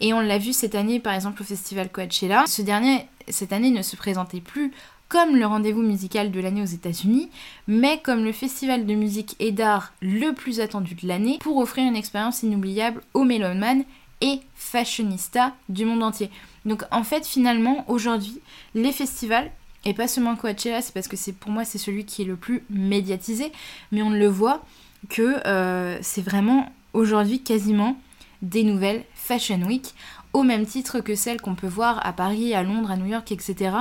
Et 0.00 0.14
on 0.14 0.20
l'a 0.20 0.38
vu 0.38 0.52
cette 0.52 0.76
année 0.76 1.00
par 1.00 1.12
exemple 1.12 1.42
au 1.42 1.44
festival 1.44 1.90
Coachella. 1.90 2.44
Ce 2.46 2.62
dernier, 2.62 3.08
cette 3.28 3.52
année, 3.52 3.70
ne 3.70 3.82
se 3.82 3.96
présentait 3.96 4.40
plus 4.40 4.72
comme 5.08 5.36
le 5.36 5.44
rendez-vous 5.44 5.82
musical 5.82 6.30
de 6.30 6.40
l'année 6.40 6.62
aux 6.62 6.66
États-Unis, 6.66 7.30
mais 7.66 8.00
comme 8.00 8.24
le 8.24 8.32
festival 8.32 8.86
de 8.86 8.94
musique 8.94 9.34
et 9.38 9.52
d'art 9.52 9.92
le 10.00 10.32
plus 10.32 10.60
attendu 10.60 10.94
de 10.94 11.06
l'année 11.06 11.38
pour 11.40 11.58
offrir 11.58 11.84
une 11.84 11.96
expérience 11.96 12.42
inoubliable 12.42 13.02
aux 13.12 13.24
mélomanes 13.24 13.84
et 14.20 14.40
fashionista 14.54 15.54
du 15.68 15.84
monde 15.84 16.02
entier. 16.02 16.30
Donc 16.64 16.84
en 16.90 17.04
fait 17.04 17.26
finalement 17.26 17.84
aujourd'hui 17.88 18.40
les 18.74 18.92
festivals 18.92 19.50
et 19.84 19.92
pas 19.92 20.08
seulement 20.08 20.36
Coachella, 20.36 20.80
c'est 20.80 20.94
parce 20.94 21.08
que 21.08 21.16
c'est 21.16 21.32
pour 21.32 21.50
moi 21.50 21.64
c'est 21.64 21.78
celui 21.78 22.04
qui 22.04 22.22
est 22.22 22.26
le 22.26 22.36
plus 22.36 22.64
médiatisé, 22.70 23.52
mais 23.92 24.02
on 24.02 24.10
le 24.10 24.26
voit 24.26 24.64
que 25.08 25.46
euh, 25.46 25.98
c'est 26.00 26.22
vraiment 26.22 26.72
aujourd'hui 26.92 27.42
quasiment 27.42 27.96
des 28.40 28.62
nouvelles 28.62 29.04
Fashion 29.14 29.60
Week, 29.62 29.94
au 30.32 30.42
même 30.42 30.66
titre 30.66 31.00
que 31.00 31.14
celles 31.14 31.40
qu'on 31.40 31.54
peut 31.54 31.68
voir 31.68 32.04
à 32.06 32.12
Paris, 32.12 32.54
à 32.54 32.62
Londres, 32.62 32.90
à 32.90 32.96
New 32.96 33.06
York, 33.06 33.30
etc. 33.32 33.76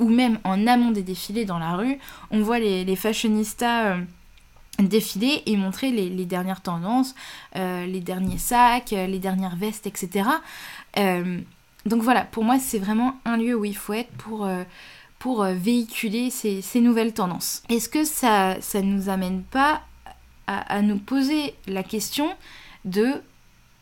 Ou 0.00 0.08
même 0.08 0.38
en 0.44 0.66
amont 0.66 0.90
des 0.90 1.02
défilés 1.02 1.44
dans 1.44 1.58
la 1.58 1.76
rue, 1.76 1.98
on 2.30 2.40
voit 2.40 2.58
les, 2.58 2.84
les 2.84 2.96
fashionistas... 2.96 3.92
Euh, 3.92 4.00
défiler 4.88 5.42
et 5.46 5.56
montrer 5.56 5.90
les, 5.90 6.24
dernières 6.24 6.60
tendances, 6.60 7.14
euh, 7.56 7.86
les 7.86 8.00
derniers 8.00 8.38
sacs, 8.38 8.92
euh, 8.92 9.06
les 9.06 9.18
dernières 9.18 9.56
vestes, 9.56 9.86
etc. 9.86 10.28
Euh, 10.98 11.40
donc 11.86 12.02
voilà, 12.02 12.22
pour 12.24 12.44
moi 12.44 12.58
c'est 12.58 12.78
vraiment 12.78 13.16
un 13.24 13.36
lieu 13.36 13.54
où 13.54 13.64
il 13.64 13.76
faut 13.76 13.92
être 13.92 14.12
pour, 15.18 15.44
véhiculer 15.44 16.30
ces, 16.30 16.80
nouvelles 16.80 17.12
tendances. 17.12 17.62
Est-ce 17.68 17.88
que 17.88 18.04
ça 18.04 18.56
ne 18.74 18.82
nous 18.82 19.08
amène 19.08 19.42
pas 19.42 19.82
à, 20.46 20.82
nous 20.82 20.98
poser 20.98 21.54
la 21.66 21.82
question 21.82 22.28
de 22.84 23.22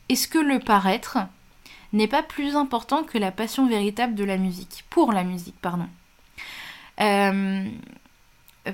est-ce 0.09 0.29
que 0.29 0.39
le 0.39 0.59
paraître 0.59 1.19
n'est 1.93 2.09
pas 2.09 2.23
plus 2.23 2.57
important 2.57 3.03
que 3.03 3.19
la 3.19 3.33
passion 3.33 3.67
véritable 3.67 4.15
de 4.15 4.25
la 4.25 4.37
musique? 4.37 4.85
Pour 4.91 5.13
la 5.13 5.25
musique, 5.25 5.57
pardon. 5.61 5.89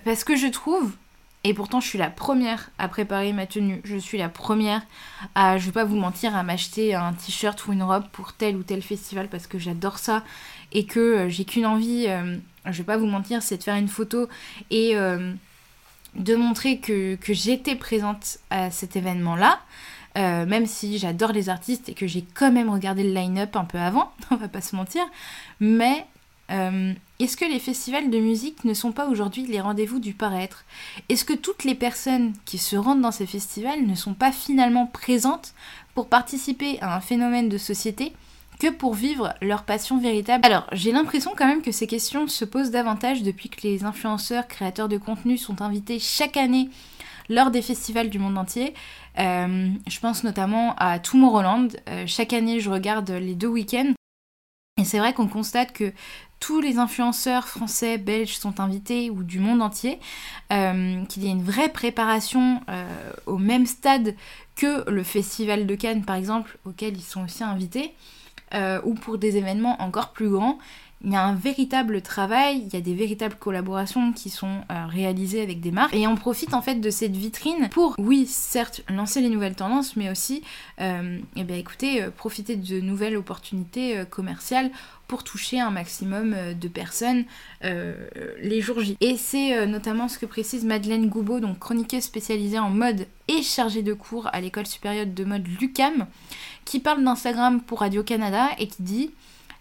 Parce 0.04 0.24
que 0.24 0.36
je 0.36 0.48
trouve, 0.48 0.92
et 1.46 1.54
pourtant 1.54 1.80
je 1.80 1.86
suis 1.86 1.98
la 1.98 2.10
première 2.10 2.70
à 2.78 2.88
préparer 2.88 3.32
ma 3.32 3.46
tenue, 3.46 3.80
je 3.84 3.96
suis 3.96 4.18
la 4.18 4.28
première 4.28 4.82
à, 5.34 5.58
je 5.58 5.66
vais 5.66 5.72
pas 5.72 5.84
vous 5.84 5.96
mentir, 5.96 6.34
à 6.34 6.42
m'acheter 6.42 6.94
un 6.94 7.12
t-shirt 7.12 7.66
ou 7.66 7.72
une 7.72 7.82
robe 7.82 8.04
pour 8.12 8.32
tel 8.32 8.56
ou 8.56 8.62
tel 8.62 8.82
festival 8.82 9.28
parce 9.28 9.46
que 9.46 9.58
j'adore 9.58 9.98
ça 9.98 10.24
et 10.72 10.86
que 10.86 11.00
euh, 11.00 11.28
j'ai 11.28 11.44
qu'une 11.44 11.66
envie, 11.66 12.06
euh, 12.08 12.36
je 12.64 12.78
vais 12.78 12.84
pas 12.84 12.96
vous 12.96 13.06
mentir, 13.06 13.42
c'est 13.42 13.58
de 13.58 13.62
faire 13.62 13.76
une 13.76 13.88
photo 13.88 14.28
et 14.70 14.94
de 14.94 16.34
montrer 16.34 16.78
que, 16.78 17.14
que 17.14 17.32
j'étais 17.32 17.76
présente 17.76 18.38
à 18.50 18.70
cet 18.70 18.96
événement-là. 18.96 19.60
même 20.16 20.66
si 20.66 20.98
j'adore 20.98 21.30
les 21.30 21.48
artistes 21.48 21.88
et 21.88 21.94
que 21.94 22.08
j'ai 22.08 22.24
quand 22.34 22.50
même 22.50 22.70
regardé 22.70 23.04
le 23.04 23.12
line-up 23.12 23.54
un 23.54 23.64
peu 23.64 23.78
avant, 23.78 24.12
on 24.32 24.36
va 24.36 24.48
pas 24.48 24.60
se 24.60 24.74
mentir, 24.74 25.04
mais 25.60 26.06
euh, 26.50 26.92
est-ce 27.18 27.36
que 27.36 27.44
les 27.44 27.58
festivals 27.58 28.10
de 28.10 28.18
musique 28.18 28.64
ne 28.64 28.74
sont 28.74 28.92
pas 28.92 29.08
aujourd'hui 29.08 29.46
les 29.46 29.60
rendez-vous 29.60 29.98
du 29.98 30.14
paraître? 30.14 30.64
Est-ce 31.08 31.24
que 31.24 31.32
toutes 31.32 31.64
les 31.64 31.74
personnes 31.74 32.32
qui 32.44 32.58
se 32.58 32.76
rendent 32.76 33.00
dans 33.00 33.10
ces 33.10 33.26
festivals 33.26 33.86
ne 33.86 33.94
sont 33.94 34.14
pas 34.14 34.32
finalement 34.32 34.86
présentes 34.86 35.54
pour 35.94 36.08
participer 36.08 36.78
à 36.80 36.96
un 36.96 37.00
phénomène 37.00 37.48
de 37.48 37.58
société 37.58 38.12
que 38.58 38.70
pour 38.70 38.94
vivre 38.94 39.34
leur 39.40 39.64
passion 39.64 39.98
véritable? 39.98 40.44
Alors, 40.46 40.66
j'ai 40.72 40.92
l'impression 40.92 41.32
quand 41.36 41.46
même 41.46 41.62
que 41.62 41.72
ces 41.72 41.86
questions 41.86 42.28
se 42.28 42.44
posent 42.44 42.70
davantage 42.70 43.22
depuis 43.22 43.48
que 43.48 43.62
les 43.62 43.84
influenceurs, 43.84 44.46
créateurs 44.46 44.88
de 44.88 44.98
contenu 44.98 45.38
sont 45.38 45.62
invités 45.62 45.98
chaque 45.98 46.36
année 46.36 46.70
lors 47.28 47.50
des 47.50 47.62
festivals 47.62 48.08
du 48.08 48.18
monde 48.18 48.38
entier. 48.38 48.74
Euh, 49.18 49.70
je 49.86 50.00
pense 50.00 50.22
notamment 50.22 50.74
à 50.76 50.98
Tomorrowland. 50.98 51.68
Euh, 51.88 52.04
chaque 52.06 52.32
année, 52.32 52.60
je 52.60 52.70
regarde 52.70 53.10
les 53.10 53.34
deux 53.34 53.48
week-ends. 53.48 53.92
Et 54.78 54.84
c'est 54.84 54.98
vrai 54.98 55.14
qu'on 55.14 55.26
constate 55.26 55.72
que 55.72 55.92
tous 56.40 56.60
les 56.60 56.78
influenceurs 56.78 57.48
français, 57.48 57.98
belges 57.98 58.36
sont 58.36 58.60
invités 58.60 59.10
ou 59.10 59.22
du 59.22 59.38
monde 59.38 59.62
entier, 59.62 59.98
euh, 60.52 61.04
qu'il 61.06 61.24
y 61.24 61.28
a 61.28 61.30
une 61.30 61.42
vraie 61.42 61.70
préparation 61.70 62.60
euh, 62.68 62.84
au 63.26 63.38
même 63.38 63.66
stade 63.66 64.14
que 64.54 64.88
le 64.90 65.02
Festival 65.02 65.66
de 65.66 65.74
Cannes 65.74 66.04
par 66.04 66.16
exemple, 66.16 66.58
auquel 66.64 66.96
ils 66.96 67.02
sont 67.02 67.24
aussi 67.24 67.42
invités, 67.42 67.94
euh, 68.54 68.80
ou 68.84 68.94
pour 68.94 69.18
des 69.18 69.36
événements 69.36 69.80
encore 69.82 70.12
plus 70.12 70.28
grands 70.28 70.58
il 71.06 71.12
y 71.12 71.16
a 71.16 71.22
un 71.22 71.36
véritable 71.36 72.02
travail, 72.02 72.64
il 72.66 72.74
y 72.74 72.76
a 72.76 72.80
des 72.80 72.94
véritables 72.94 73.36
collaborations 73.36 74.12
qui 74.12 74.28
sont 74.28 74.62
euh, 74.72 74.86
réalisées 74.86 75.40
avec 75.40 75.60
des 75.60 75.70
marques. 75.70 75.94
Et 75.94 76.08
on 76.08 76.16
profite 76.16 76.52
en 76.52 76.62
fait 76.62 76.74
de 76.74 76.90
cette 76.90 77.16
vitrine 77.16 77.68
pour, 77.70 77.94
oui, 77.98 78.26
certes, 78.26 78.82
lancer 78.90 79.20
les 79.20 79.28
nouvelles 79.28 79.54
tendances, 79.54 79.94
mais 79.94 80.10
aussi, 80.10 80.42
euh, 80.80 81.20
eh 81.36 81.44
bien, 81.44 81.56
écoutez, 81.56 82.02
euh, 82.02 82.10
profiter 82.10 82.56
de 82.56 82.80
nouvelles 82.80 83.16
opportunités 83.16 84.02
commerciales 84.10 84.72
pour 85.06 85.22
toucher 85.22 85.60
un 85.60 85.70
maximum 85.70 86.34
de 86.60 86.66
personnes 86.68 87.24
les 87.62 88.60
jours 88.60 88.80
J. 88.80 88.96
Et 89.00 89.16
c'est 89.16 89.64
notamment 89.68 90.08
ce 90.08 90.18
que 90.18 90.26
précise 90.26 90.64
Madeleine 90.64 91.08
Goubeau, 91.08 91.38
donc 91.38 91.60
chroniqueuse 91.60 92.02
spécialisée 92.02 92.58
en 92.58 92.70
mode 92.70 93.06
et 93.28 93.42
chargée 93.42 93.82
de 93.82 93.92
cours 93.92 94.28
à 94.32 94.40
l'école 94.40 94.66
supérieure 94.66 95.06
de 95.06 95.24
mode 95.24 95.46
Lucam, 95.60 96.06
qui 96.64 96.80
parle 96.80 97.04
d'Instagram 97.04 97.60
pour 97.60 97.80
Radio-Canada 97.80 98.48
et 98.58 98.66
qui 98.66 98.82
dit 98.82 99.10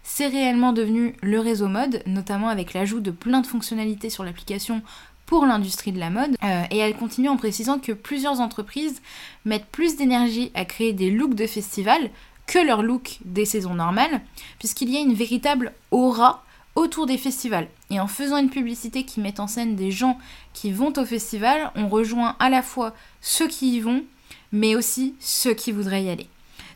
c'est 0.08 0.28
réellement 0.28 0.72
devenu 0.72 1.16
le 1.20 1.40
réseau 1.40 1.66
mode, 1.66 2.00
notamment 2.06 2.48
avec 2.48 2.74
l'ajout 2.74 3.00
de 3.00 3.10
plein 3.10 3.40
de 3.40 3.46
fonctionnalités 3.46 4.08
sur 4.08 4.22
l'application 4.22 4.82
pour 5.26 5.44
l'industrie 5.46 5.90
de 5.90 5.98
la 5.98 6.10
mode. 6.10 6.36
Euh, 6.44 6.62
et 6.70 6.78
elle 6.78 6.94
continue 6.94 7.28
en 7.28 7.36
précisant 7.36 7.80
que 7.80 7.90
plusieurs 7.90 8.40
entreprises 8.40 9.02
mettent 9.44 9.66
plus 9.66 9.96
d'énergie 9.96 10.52
à 10.54 10.64
créer 10.64 10.92
des 10.92 11.10
looks 11.10 11.34
de 11.34 11.48
festival 11.48 12.10
que 12.46 12.60
leurs 12.60 12.84
looks 12.84 13.18
des 13.24 13.44
saisons 13.44 13.74
normales, 13.74 14.20
puisqu'il 14.60 14.90
y 14.90 14.96
a 14.96 15.00
une 15.00 15.12
véritable 15.12 15.72
aura 15.90 16.44
autour 16.76 17.06
des 17.06 17.18
festivals. 17.18 17.66
Et 17.90 17.98
en 17.98 18.06
faisant 18.06 18.36
une 18.36 18.48
publicité 18.48 19.02
qui 19.02 19.20
met 19.20 19.40
en 19.40 19.48
scène 19.48 19.74
des 19.74 19.90
gens 19.90 20.18
qui 20.52 20.70
vont 20.70 20.92
au 20.96 21.04
festival, 21.04 21.72
on 21.74 21.88
rejoint 21.88 22.36
à 22.38 22.48
la 22.48 22.62
fois 22.62 22.94
ceux 23.20 23.48
qui 23.48 23.74
y 23.74 23.80
vont, 23.80 24.04
mais 24.52 24.76
aussi 24.76 25.16
ceux 25.18 25.54
qui 25.54 25.72
voudraient 25.72 26.04
y 26.04 26.10
aller. 26.10 26.28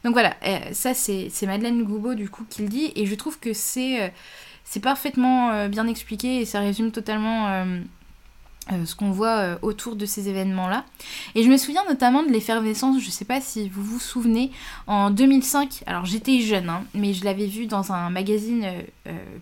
Donc 0.04 0.14
voilà, 0.14 0.34
euh, 0.46 0.58
ça 0.72 0.94
c'est 0.94 1.30
Madeleine 1.42 1.82
Goubeau 1.82 2.14
du 2.14 2.28
coup 2.30 2.44
qui 2.48 2.62
le 2.62 2.68
dit 2.68 2.92
et 2.96 3.06
je 3.06 3.14
trouve 3.14 3.38
que 3.38 3.52
c'est 3.52 4.02
euh, 4.02 4.80
parfaitement 4.82 5.50
euh, 5.50 5.68
bien 5.68 5.86
expliqué 5.86 6.40
et 6.40 6.44
ça 6.44 6.60
résume 6.60 6.90
totalement 6.90 7.66
ce 8.86 8.94
qu'on 8.94 9.10
voit 9.10 9.58
autour 9.62 9.96
de 9.96 10.06
ces 10.06 10.28
événements-là. 10.28 10.84
Et 11.34 11.42
je 11.42 11.50
me 11.50 11.56
souviens 11.56 11.82
notamment 11.88 12.22
de 12.22 12.28
l'effervescence, 12.28 13.00
je 13.00 13.06
ne 13.06 13.10
sais 13.10 13.24
pas 13.24 13.40
si 13.40 13.68
vous 13.68 13.82
vous 13.82 13.98
souvenez, 13.98 14.52
en 14.86 15.10
2005, 15.10 15.82
alors 15.86 16.06
j'étais 16.06 16.38
jeune, 16.40 16.68
hein, 16.68 16.84
mais 16.94 17.12
je 17.12 17.24
l'avais 17.24 17.46
vu 17.46 17.66
dans 17.66 17.90
un 17.90 18.10
magazine 18.10 18.70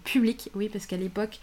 public, 0.05 0.49
oui, 0.55 0.71
parce 0.73 0.87
qu'à 0.87 0.97
l'époque, 0.97 1.41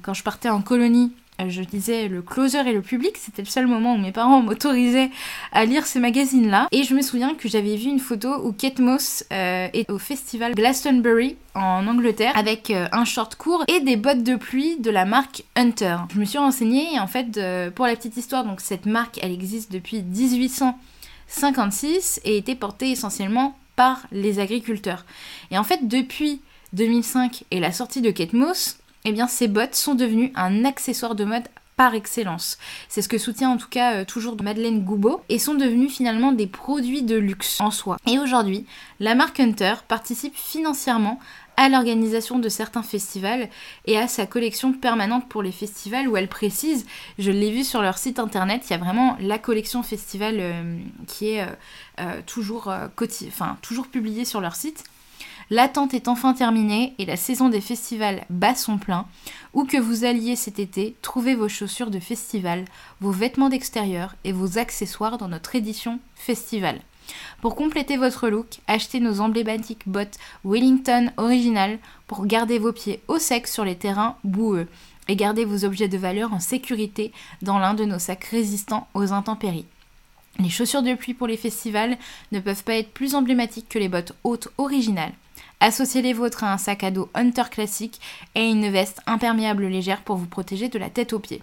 quand 0.00 0.14
je 0.14 0.22
partais 0.22 0.48
en 0.48 0.62
colonie 0.62 1.12
je 1.48 1.62
disais 1.62 2.08
le 2.08 2.22
closer 2.22 2.68
et 2.68 2.72
le 2.72 2.82
public, 2.82 3.16
c'était 3.16 3.42
le 3.42 3.48
seul 3.48 3.66
moment 3.66 3.94
où 3.94 3.98
mes 3.98 4.12
parents 4.12 4.42
m'autorisaient 4.42 5.10
à 5.52 5.64
lire 5.64 5.86
ces 5.86 5.98
magazines-là. 6.00 6.68
Et 6.72 6.84
je 6.84 6.94
me 6.94 7.02
souviens 7.02 7.34
que 7.34 7.48
j'avais 7.48 7.76
vu 7.76 7.88
une 7.88 7.98
photo 7.98 8.46
où 8.46 8.52
Kate 8.52 8.78
Moss 8.78 9.24
euh, 9.32 9.68
est 9.72 9.90
au 9.90 9.98
festival 9.98 10.54
Glastonbury 10.54 11.36
en 11.54 11.86
Angleterre 11.86 12.32
avec 12.36 12.70
euh, 12.70 12.86
un 12.92 13.04
short 13.04 13.34
court 13.36 13.64
et 13.68 13.80
des 13.80 13.96
bottes 13.96 14.22
de 14.22 14.36
pluie 14.36 14.76
de 14.78 14.90
la 14.90 15.04
marque 15.04 15.44
Hunter. 15.56 15.96
Je 16.12 16.20
me 16.20 16.24
suis 16.24 16.38
renseignée 16.38 16.94
et 16.94 17.00
en 17.00 17.06
fait, 17.06 17.40
pour 17.74 17.86
la 17.86 17.96
petite 17.96 18.16
histoire, 18.16 18.44
donc 18.44 18.60
cette 18.60 18.86
marque, 18.86 19.18
elle 19.22 19.32
existe 19.32 19.72
depuis 19.72 20.02
1856 20.02 22.20
et 22.24 22.36
était 22.36 22.54
portée 22.54 22.90
essentiellement 22.90 23.56
par 23.76 24.02
les 24.12 24.40
agriculteurs. 24.40 25.04
Et 25.50 25.58
en 25.58 25.64
fait, 25.64 25.88
depuis 25.88 26.40
2005 26.72 27.44
et 27.50 27.60
la 27.60 27.72
sortie 27.72 28.00
de 28.00 28.10
Kate 28.10 28.32
Moss, 28.32 28.78
eh 29.04 29.12
bien 29.12 29.26
ces 29.26 29.48
bottes 29.48 29.74
sont 29.74 29.94
devenues 29.94 30.32
un 30.34 30.64
accessoire 30.64 31.14
de 31.14 31.24
mode 31.24 31.44
par 31.80 31.94
excellence. 31.94 32.58
C'est 32.90 33.00
ce 33.00 33.08
que 33.08 33.16
soutient 33.16 33.48
en 33.48 33.56
tout 33.56 33.70
cas 33.70 33.94
euh, 33.94 34.04
toujours 34.04 34.36
Madeleine 34.42 34.84
Goubeau 34.84 35.22
et 35.30 35.38
sont 35.38 35.54
devenus 35.54 35.90
finalement 35.90 36.30
des 36.32 36.46
produits 36.46 37.02
de 37.02 37.16
luxe 37.16 37.58
en 37.58 37.70
soi. 37.70 37.96
Et 38.06 38.18
aujourd'hui, 38.18 38.66
la 38.98 39.14
marque 39.14 39.40
Hunter 39.40 39.76
participe 39.88 40.36
financièrement 40.36 41.18
à 41.56 41.70
l'organisation 41.70 42.38
de 42.38 42.50
certains 42.50 42.82
festivals 42.82 43.48
et 43.86 43.96
à 43.96 44.08
sa 44.08 44.26
collection 44.26 44.74
permanente 44.74 45.26
pour 45.30 45.42
les 45.42 45.52
festivals 45.52 46.06
où 46.06 46.18
elle 46.18 46.28
précise, 46.28 46.84
je 47.18 47.30
l'ai 47.30 47.50
vu 47.50 47.64
sur 47.64 47.80
leur 47.80 47.96
site 47.96 48.18
internet, 48.18 48.64
il 48.66 48.72
y 48.72 48.76
a 48.76 48.78
vraiment 48.78 49.16
la 49.18 49.38
collection 49.38 49.82
festival 49.82 50.36
euh, 50.38 50.78
qui 51.06 51.30
est 51.30 51.46
euh, 51.98 52.20
toujours, 52.26 52.70
enfin, 53.26 53.56
toujours 53.62 53.88
publiée 53.88 54.26
sur 54.26 54.42
leur 54.42 54.54
site. 54.54 54.84
L'attente 55.52 55.94
est 55.94 56.06
enfin 56.06 56.32
terminée 56.32 56.94
et 56.98 57.04
la 57.04 57.16
saison 57.16 57.48
des 57.48 57.60
festivals 57.60 58.24
bat 58.30 58.54
son 58.54 58.78
plein. 58.78 59.06
Où 59.52 59.64
que 59.64 59.78
vous 59.78 60.04
alliez 60.04 60.36
cet 60.36 60.60
été, 60.60 60.94
trouvez 61.02 61.34
vos 61.34 61.48
chaussures 61.48 61.90
de 61.90 61.98
festival, 61.98 62.64
vos 63.00 63.10
vêtements 63.10 63.48
d'extérieur 63.48 64.14
et 64.22 64.30
vos 64.30 64.58
accessoires 64.58 65.18
dans 65.18 65.26
notre 65.26 65.56
édition 65.56 65.98
festival. 66.14 66.80
Pour 67.40 67.56
compléter 67.56 67.96
votre 67.96 68.28
look, 68.28 68.60
achetez 68.68 69.00
nos 69.00 69.20
emblématiques 69.20 69.88
bottes 69.88 70.18
Wellington 70.44 71.10
originales 71.16 71.80
pour 72.06 72.26
garder 72.26 72.60
vos 72.60 72.72
pieds 72.72 73.02
au 73.08 73.18
sec 73.18 73.48
sur 73.48 73.64
les 73.64 73.74
terrains 73.74 74.16
boueux 74.22 74.68
et 75.08 75.16
garder 75.16 75.44
vos 75.44 75.64
objets 75.64 75.88
de 75.88 75.98
valeur 75.98 76.32
en 76.32 76.38
sécurité 76.38 77.10
dans 77.42 77.58
l'un 77.58 77.74
de 77.74 77.84
nos 77.84 77.98
sacs 77.98 78.22
résistants 78.26 78.86
aux 78.94 79.12
intempéries. 79.12 79.66
Les 80.38 80.48
chaussures 80.48 80.84
de 80.84 80.94
pluie 80.94 81.14
pour 81.14 81.26
les 81.26 81.36
festivals 81.36 81.98
ne 82.30 82.38
peuvent 82.38 82.62
pas 82.62 82.76
être 82.76 82.92
plus 82.92 83.16
emblématiques 83.16 83.68
que 83.68 83.80
les 83.80 83.88
bottes 83.88 84.12
hautes 84.22 84.48
originales. 84.56 85.12
Associez 85.60 86.00
les 86.00 86.14
vôtres 86.14 86.42
à 86.42 86.52
un 86.52 86.58
sac 86.58 86.82
à 86.84 86.90
dos 86.90 87.10
Hunter 87.14 87.44
classique 87.50 88.00
et 88.34 88.48
une 88.48 88.70
veste 88.70 89.00
imperméable 89.06 89.66
légère 89.66 90.00
pour 90.00 90.16
vous 90.16 90.26
protéger 90.26 90.68
de 90.68 90.78
la 90.78 90.88
tête 90.88 91.12
aux 91.12 91.18
pieds. 91.18 91.42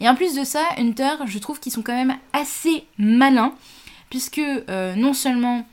Et 0.00 0.08
en 0.08 0.14
plus 0.14 0.34
de 0.34 0.44
ça, 0.44 0.62
Hunter, 0.76 1.14
je 1.26 1.38
trouve 1.38 1.60
qu'ils 1.60 1.72
sont 1.72 1.82
quand 1.82 1.94
même 1.94 2.16
assez 2.34 2.84
malins, 2.98 3.54
puisque 4.10 4.38
euh, 4.38 4.94
non 4.96 5.14
seulement 5.14 5.66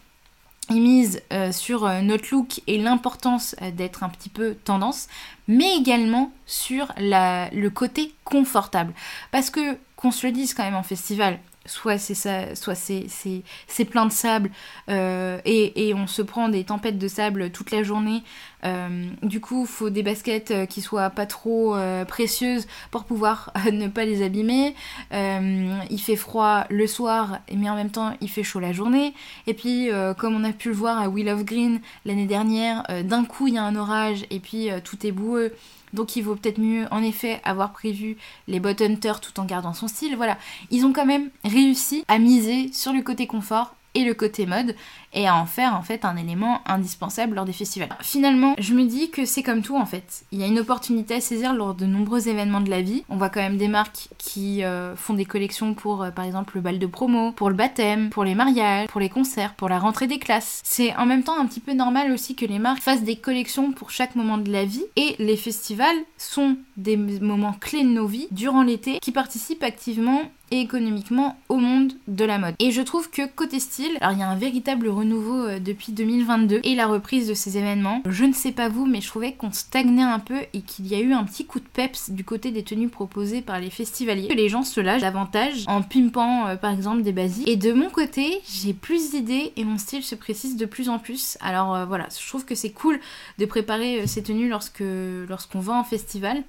ils 0.70 0.82
misent 0.82 1.22
euh, 1.34 1.52
sur 1.52 1.86
euh, 1.86 2.00
notre 2.00 2.30
look 2.32 2.62
et 2.66 2.78
l'importance 2.78 3.58
d'être 3.74 4.04
un 4.04 4.10
petit 4.10 4.30
peu 4.30 4.56
tendance, 4.56 5.08
mais 5.50 5.76
également 5.76 6.32
sur 6.46 6.94
le 6.98 7.68
côté 7.70 8.14
confortable. 8.24 8.94
Parce 9.32 9.50
que, 9.50 9.78
qu'on 9.98 10.12
se 10.12 10.26
le 10.26 10.32
dise 10.32 10.54
quand 10.54 10.64
même 10.64 10.76
en 10.76 10.84
festival, 10.84 11.40
soit 11.66 11.98
c'est 11.98 12.16
ça, 12.16 12.56
soit 12.56 12.76
c'est 12.76 13.86
plein 13.86 14.06
de 14.06 14.12
sable 14.12 14.50
euh, 14.90 15.40
et, 15.46 15.94
on 15.94 16.08
se 16.08 16.22
prend 16.22 16.50
des 16.50 16.64
tempêtes 16.64 16.98
de 16.98 17.08
sable 17.08 17.52
toute 17.52 17.72
la 17.72 17.84
journée. 17.84 18.24
Euh, 18.64 19.10
du 19.24 19.40
coup, 19.40 19.62
il 19.62 19.68
faut 19.68 19.90
des 19.90 20.04
baskets 20.04 20.52
euh, 20.52 20.66
qui 20.66 20.82
soient 20.82 21.10
pas 21.10 21.26
trop 21.26 21.76
précieuses 22.08 22.68
pour 22.92 23.04
pouvoir 23.04 23.52
ne 23.72 23.88
pas 23.88 24.06
les 24.06 24.24
abîmer. 24.24 24.76
il 25.12 26.02
fait 26.02 26.16
froid 26.16 26.66
le 26.70 26.88
soir, 26.88 27.40
mais 27.54 27.70
en 27.70 27.76
même 27.76 27.92
temps 27.92 28.16
il 28.22 28.30
fait 28.30 28.44
chaud 28.44 28.60
la 28.60 28.74
journée. 28.74 29.14
Et 29.48 29.54
puis, 29.54 29.90
comme 30.18 30.36
on 30.36 30.44
a 30.44 30.52
pu 30.52 30.70
le 30.70 30.76
voir 30.76 31.00
à 31.00 31.10
Wheel 31.10 31.30
of 31.30 31.44
Green 31.44 31.82
l'année 32.06 32.26
dernière, 32.26 32.86
d'un 33.04 33.26
coup 33.26 33.48
il 33.48 33.56
y 33.56 33.58
a 33.58 33.64
un 33.64 33.76
orage 33.76 34.26
et 34.30 34.40
puis 34.40 34.70
tout 34.84 35.06
est 35.06 35.12
boueux. 35.12 35.54
Donc 35.94 36.16
il 36.16 36.22
vaut 36.22 36.36
peut-être 36.36 36.60
mieux 36.60 36.86
en 36.92 37.04
effet 37.04 37.42
avoir 37.44 37.74
prévu 37.74 38.18
les 38.48 38.60
bot 38.60 38.70
hunter 38.80 39.14
tout 39.22 39.40
en 39.40 39.46
gardant 39.46 39.74
son 39.74 39.88
style. 39.88 40.16
Voilà, 40.16 40.38
ils 40.70 40.86
ont 40.86 40.94
quand 40.94 41.06
même 41.06 41.30
réussi 41.44 42.04
à 42.08 42.20
miser 42.20 42.72
sur 42.74 42.94
le 42.94 43.02
côté 43.02 43.28
confort 43.28 43.76
et 43.94 44.04
le 44.04 44.14
côté 44.14 44.46
mode 44.46 44.76
et 45.14 45.28
à 45.28 45.36
en 45.36 45.46
faire 45.46 45.76
en 45.76 45.82
fait 45.82 46.06
un 46.06 46.16
élément 46.16 46.62
indispensable 46.66 47.36
lors 47.36 47.46
des 47.46 47.54
festivals. 47.54 47.90
Finalement, 48.02 48.56
je 48.60 48.74
me 48.74 48.86
dis 48.86 49.10
que 49.10 49.26
c'est 49.26 49.44
comme 49.44 49.62
tout 49.62 49.78
en 49.78 49.86
fait. 49.86 50.24
Il 50.32 50.40
y 50.40 50.44
a 50.44 50.48
une 50.48 50.60
opportunité 50.60 51.16
à 51.16 51.22
saisir 51.22 51.54
lors 51.54 51.74
de 51.74 51.86
nombreux 51.86 52.28
événements 52.28 52.62
de 52.62 52.70
la 52.70 52.82
vie. 52.82 53.04
On 53.10 53.18
voit 53.18 53.30
quand 53.30 53.42
même 53.42 53.58
des 53.58 53.68
marques 53.68 54.10
qui 54.18 54.64
euh, 54.64 54.96
font 54.96 55.14
des 55.14 55.26
collections 55.26 55.74
pour 55.74 56.04
euh, 56.04 56.12
par 56.12 56.26
exemple 56.26 56.56
le 56.56 56.62
bal 56.62 56.80
de 56.80 56.86
promo, 56.86 57.32
pour 57.32 57.50
le 57.50 57.56
baptême, 57.56 58.10
pour 58.10 58.24
les 58.24 58.36
mariages, 58.36 58.88
pour 58.88 59.02
les 59.02 59.10
concerts, 59.10 59.54
pour 59.56 59.70
la 59.70 59.80
rentrée 59.80 60.08
des 60.08 60.20
classes. 60.20 60.62
C'est 60.64 60.96
en 60.96 61.06
même 61.06 61.24
temps 61.24 61.40
un 61.40 61.46
petit 61.46 61.60
peu 61.60 61.74
normal 61.74 62.12
aussi 62.12 62.36
que 62.36 62.46
les 62.46 62.60
marques 62.60 62.82
fassent 62.82 63.04
des 63.04 63.16
collections 63.16 63.72
pour 63.72 63.92
chaque 63.92 64.16
moment 64.16 64.38
de 64.38 64.52
la 64.52 64.66
vie 64.66 64.86
et 64.96 65.16
les 65.20 65.38
festivals 65.38 65.98
sont 66.18 66.58
des 66.78 66.98
moments 66.98 67.54
clés 67.54 67.84
de 67.84 67.90
nos 67.90 68.08
vies 68.08 68.28
durant 68.32 68.64
l'été 68.64 69.00
qui 69.00 69.12
participent 69.12 69.64
activement 69.64 70.22
et 70.52 70.60
économiquement 70.60 71.38
au 71.50 71.56
monde 71.56 71.94
de 72.08 72.26
la 72.26 72.38
mode. 72.38 72.56
Et 72.60 72.72
je 72.72 72.82
trouve 72.82 73.10
que 73.10 73.26
côté 73.26 73.60
style, 73.60 73.98
alors 74.02 74.14
il 74.14 74.20
y 74.20 74.24
a 74.24 74.30
un 74.30 74.36
véritable 74.36 74.88
renouveau 75.02 75.46
euh, 75.46 75.60
depuis 75.60 75.92
2022 75.92 76.62
et 76.64 76.76
la 76.76 76.88
reprise 76.88 77.28
de 77.28 77.34
ces 77.34 77.58
événements. 77.58 78.02
Je 78.08 78.24
ne 78.24 78.34
sais 78.34 78.52
pas 78.52 78.70
vous, 78.70 78.86
mais 78.86 79.02
je 79.02 79.08
trouvais 79.08 79.34
qu'on 79.34 79.52
stagnait 79.52 80.04
un 80.04 80.20
peu 80.20 80.38
et 80.54 80.62
qu'il 80.62 80.88
y 80.88 80.96
a 80.96 81.00
eu 81.00 81.14
un 81.14 81.24
petit 81.24 81.46
coup 81.46 81.60
de 81.60 81.66
peps 81.66 82.12
du 82.12 82.24
côté 82.24 82.52
des 82.52 82.64
tenues 82.64 82.90
proposées 82.90 83.42
par 83.42 83.60
les 83.60 83.70
festivaliers. 83.70 84.28
Que 84.28 84.34
les 84.34 84.50
gens 84.50 84.64
se 84.64 84.80
lâchent 84.80 85.02
davantage 85.02 85.64
en 85.68 85.82
pimpant 85.82 86.48
euh, 86.48 86.56
par 86.56 86.72
exemple 86.72 87.02
des 87.02 87.12
basiques. 87.12 87.48
Et 87.48 87.56
de 87.56 87.74
mon 87.74 87.90
côté, 87.90 88.42
j'ai 88.48 88.74
plus 88.74 89.12
d'idées 89.12 89.54
et 89.56 89.64
mon 89.64 89.78
style 89.78 90.04
se 90.04 90.16
précise 90.16 90.56
de 90.56 90.66
plus 90.66 90.90
en 90.90 91.00
plus. 91.00 91.38
Alors 91.42 91.76
euh, 91.76 91.86
voilà, 91.86 92.08
je 92.18 92.28
trouve 92.28 92.46
que 92.46 92.56
c'est 92.56 92.72
cool 92.72 93.00
de 93.40 93.46
préparer 93.46 94.06
ces 94.08 94.24
tenues 94.24 94.50
lorsque 94.50 94.84
lorsqu'on 95.28 95.60
va 95.60 95.74
en 95.74 95.84
festival. 95.84 96.44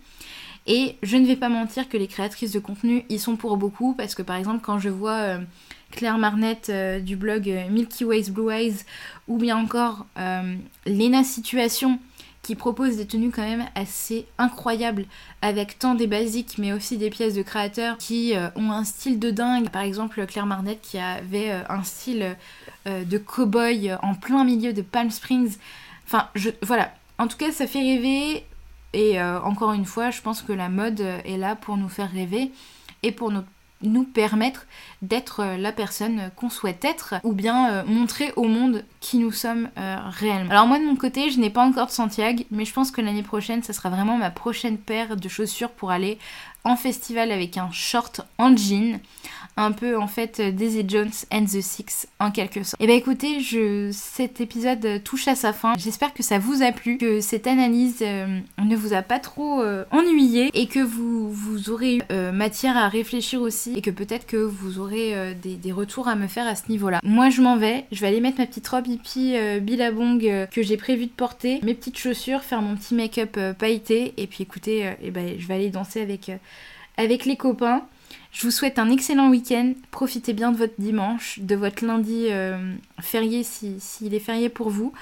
Et 0.67 0.97
je 1.03 1.17
ne 1.17 1.27
vais 1.27 1.35
pas 1.35 1.49
mentir 1.49 1.89
que 1.89 1.97
les 1.97 2.07
créatrices 2.07 2.53
de 2.53 2.61
contenu 2.61 3.05
y 3.09 3.19
sont 3.19 3.35
pour 3.35 3.57
beaucoup, 3.57 3.95
parce 3.95 4.15
que 4.15 4.23
par 4.23 4.37
exemple, 4.37 4.61
quand 4.63 4.79
je 4.79 4.91
vois 4.91 5.39
Claire 5.93 6.19
Marnette 6.19 6.69
euh, 6.71 6.99
du 6.99 7.17
blog 7.17 7.49
euh, 7.49 7.69
Milky 7.69 8.05
Ways 8.05 8.31
Blue 8.31 8.51
Eyes, 8.51 8.79
ou 9.29 9.39
bien 9.39 9.57
encore 9.57 10.07
Lena 10.85 11.23
Situation, 11.23 12.01
qui 12.43 12.57
propose 12.57 12.97
des 12.97 13.07
tenues 13.07 13.31
quand 13.31 13.47
même 13.47 13.67
assez 13.77 14.27
incroyables, 14.37 15.05
avec 15.43 15.79
tant 15.79 15.95
des 15.95 16.09
basiques, 16.09 16.59
mais 16.59 16.73
aussi 16.73 16.99
des 16.99 17.09
pièces 17.09 17.35
de 17.35 17.43
créateurs 17.43 17.97
qui 17.99 18.35
ont 18.57 18.73
un 18.73 18.83
style 18.83 19.21
de 19.21 19.31
dingue. 19.31 19.69
Par 19.71 19.83
exemple, 19.83 20.27
Claire 20.27 20.47
Marnette 20.47 20.81
qui 20.83 20.99
avait 20.99 21.53
un 21.69 21.85
style 21.85 22.37
de 22.85 23.19
cow-boy 23.19 23.97
en 24.03 24.15
plein 24.17 24.43
milieu 24.43 24.73
de 24.73 24.83
Palm 24.83 25.11
Springs. 25.11 25.57
Enfin, 26.05 26.29
je, 26.35 26.51
voilà. 26.63 26.93
En 27.19 27.29
tout 27.29 27.37
cas, 27.37 27.53
ça 27.53 27.69
fait 27.69 27.79
rêver. 27.79 28.45
Et 28.93 29.21
euh, 29.21 29.41
encore 29.41 29.73
une 29.73 29.85
fois, 29.85 30.11
je 30.11 30.21
pense 30.21 30.43
que 30.43 30.53
la 30.53 30.69
mode 30.69 31.01
est 31.01 31.37
là 31.37 31.57
pour 31.57 31.77
nous 31.77 31.89
faire 31.89 32.11
rêver 32.11 32.53
et 33.03 33.13
pour 33.13 33.31
nous, 33.31 33.43
permettre 34.05 34.67
d'être 35.01 35.41
euh, 35.41 35.57
la 35.57 35.73
personne 35.73 36.31
qu'on 36.37 36.51
souhaite 36.51 36.85
être 36.85 37.15
ou 37.25 37.33
bien 37.33 37.71
euh, 37.71 37.85
montrer 37.85 38.33
au 38.37 38.45
monde 38.45 38.85
qui 39.01 39.19
nous 39.19 39.33
sommes 39.33 39.69
réellement. 39.77 40.51
Alors 40.51 40.67
moi 40.67 40.79
de 40.79 40.85
mon 40.85 40.97
côté, 40.97 41.31
je 41.31 41.41
n'ai 41.41 41.51
pas 41.51 41.65
encore 41.65 41.87
de 41.87 41.93
Santiago, 41.93 42.45
mais 42.51 42.65
je 42.65 42.73
pense 42.73 42.91
que 42.91 43.01
l'année 43.01 43.23
prochaine, 43.23 43.63
ça 43.63 43.73
sera 43.73 43.91
vraiment 43.91 44.17
ma 44.17 44.31
prochaine 44.31 44.79
paire 44.79 45.17
de 45.17 45.29
chaussures 45.29 45.71
pour 45.71 45.91
aller 45.91 46.19
en 46.65 46.77
festival 46.77 47.33
avec 47.33 47.57
un 47.59 47.71
short 47.73 48.21
en 48.39 48.57
jean 48.57 49.01
un 49.57 49.73
peu 49.73 49.99
en 49.99 50.07
fait 50.07 50.41
Daisy 50.41 50.85
Jones 50.87 51.11
and 51.33 51.45
the 51.45 51.61
Six 51.61 52.07
en 52.19 52.31
quelque 52.31 52.63
sorte. 52.63 52.81
Et 52.81 52.85
eh 52.85 52.87
bah 52.87 52.93
ben, 52.93 52.99
écoutez, 52.99 53.93
cet 53.93 54.41
épisode 54.41 55.03
touche 55.05 55.29
à 55.29 55.35
sa 55.35 55.53
fin. 55.53 55.75
J'espère 55.79 56.15
que 56.15 56.23
ça 56.23 56.39
vous 56.39 56.63
a 56.63 56.73
plu, 56.73 56.99
que 56.99 57.21
cette 57.21 57.47
analyse 57.47 57.99
euh, 58.03 58.39
ne 58.63 58.77
vous 58.77 58.93
a 58.93 59.03
pas 59.03 59.19
trop 59.19 59.61
euh, 59.61 59.85
ennuyé 59.91 60.51
et 60.55 60.67
que 60.67 60.81
vous, 60.81 61.31
vous 61.31 61.71
aurez 61.71 61.97
eu 61.97 62.03
euh, 62.11 62.33
matière 62.33 62.77
à 62.77 62.89
réfléchir 62.89 63.41
aussi 63.41 63.75
et 63.77 63.83
que 63.83 63.91
peut-être 63.91 64.27
que 64.27 64.37
vous 64.37 64.79
aurez 64.79 65.35
des, 65.35 65.73
retours 65.73 66.09
à 66.09 66.17
me 66.17 66.27
faire 66.27 66.47
à 66.47 66.55
ce 66.55 66.69
niveau-là. 66.69 67.01
Moi 67.03 67.31
je 67.31 67.41
m'en 67.41 67.57
vais, 67.57 67.87
je 67.93 68.01
vais 68.01 68.09
aller 68.09 68.21
mettre 68.21 68.39
ma 68.39 68.47
petite 68.47 68.69
robe 68.69 68.87
hippie 68.87 69.35
billabong 69.61 70.49
que 70.51 70.63
j'ai 70.63 70.77
prévu 70.77 71.07
de 71.07 71.11
porter, 71.11 71.61
mes 71.63 71.75
petites 71.75 71.99
chaussures, 71.99 72.43
faire 72.43 72.61
mon 72.61 72.77
petit 72.77 72.95
make-up 72.95 73.39
pailleté 73.59 74.13
et 74.17 74.27
puis 74.27 74.43
écoutez, 74.43 74.81
et 74.81 74.97
eh 75.05 75.11
ben, 75.11 75.37
je 75.39 75.47
vais 75.47 75.55
aller 75.55 75.71
danser 75.71 76.03
avec, 76.03 76.31
avec 76.99 77.25
les 77.25 77.37
copains. 77.37 77.83
Je 78.33 78.43
vous 78.43 78.51
souhaite 78.51 78.79
un 78.79 78.91
excellent 78.91 79.31
week-end. 79.31 79.75
Profitez 79.91 80.33
bien 80.33 80.53
de 80.53 80.57
votre 80.57 80.75
dimanche, 80.79 81.39
de 81.41 81.55
votre 81.55 81.85
lundi 81.85 82.27
euh, 82.31 82.75
férié 83.01 83.43
s'il 83.45 84.15
est 84.15 84.21
férié 84.21 84.49
pour 84.49 84.71
vous. 84.71 84.93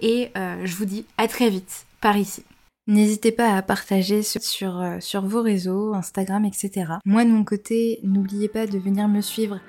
Et 0.00 0.30
euh, 0.36 0.56
je 0.64 0.74
vous 0.74 0.84
dis 0.84 1.04
à 1.18 1.28
très 1.28 1.50
vite 1.50 1.86
par 2.00 2.16
ici. 2.16 2.44
N'hésitez 2.86 3.32
pas 3.32 3.54
à 3.54 3.60
partager 3.60 4.22
sur, 4.22 4.80
euh, 4.80 4.96
sur, 5.00 5.26
vos 5.26 5.42
réseaux, 5.42 5.92
Instagram, 5.92 6.46
etc. 6.46 6.94
Moi 7.04 7.24
de 7.24 7.30
mon 7.30 7.44
côté, 7.44 8.00
n'oubliez 8.02 8.48
pas 8.48 8.66
de 8.66 8.78
venir 8.78 9.08
me 9.08 9.20
suivre 9.20 9.60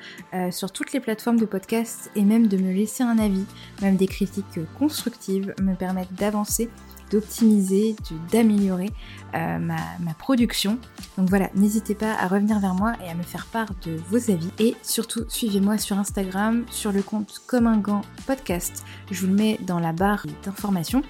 sur 0.52 0.72
toutes 0.72 0.94
les 0.94 1.02
plateformes 1.02 1.40
de 1.40 1.46
podcast 1.46 2.10
et 2.16 2.24
même 2.24 2.48
de 2.48 2.56
me 2.56 2.72
laisser 2.72 3.04
un 3.04 3.20
avis, 3.20 3.46
même 3.82 3.98
des 3.98 4.08
critiques 4.08 4.60
constructives 4.78 5.54
me 5.62 5.76
permettent 5.76 6.14
d'avancer 6.14 6.70
d'optimiser, 7.10 7.96
d'améliorer 8.32 8.90
euh, 9.36 9.58
ma, 9.60 10.14
production. 10.18 10.78
Donc 11.18 11.30
voilà, 11.30 11.50
n'hésitez 11.56 11.96
pas 11.96 12.14
à 12.14 12.28
revenir 12.28 12.60
vers 12.60 12.74
moi 12.74 12.94
et 13.06 13.10
à 13.10 13.16
me 13.16 13.24
faire 13.24 13.46
part 13.46 13.70
de 13.86 13.96
vos 14.10 14.32
avis. 14.32 14.50
Et 14.60 14.76
surtout, 14.82 15.24
suivez-moi 15.28 15.78
sur 15.78 15.98
Instagram, 15.98 16.66
sur 16.70 16.92
le 16.92 17.02
compte 17.02 17.42
Comme 17.48 17.68
un 17.68 17.78
gant 17.78 18.02
podcast. 18.26 18.84
Je 19.12 19.22
vous 19.22 19.28
le 19.28 19.34
mets 19.34 19.60
dans 19.62 19.80
la 19.80 19.94
barre 19.94 20.26
d'informations. 20.44 21.04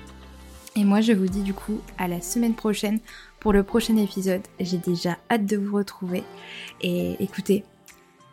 Et 0.76 0.86
moi, 0.86 1.02
je 1.02 1.14
vous 1.14 1.28
dis 1.28 1.42
du 1.42 1.54
coup 1.54 1.82
à 1.98 2.08
la 2.08 2.22
semaine 2.22 2.54
prochaine 2.54 3.00
pour 3.40 3.54
le 3.54 3.64
prochain 3.64 3.98
épisode. 3.98 4.42
J'ai 4.60 4.78
déjà 4.78 5.18
hâte 5.32 5.46
de 5.46 5.58
vous 5.58 5.76
retrouver. 5.76 6.24
Et 6.82 7.22
écoutez, 7.24 7.64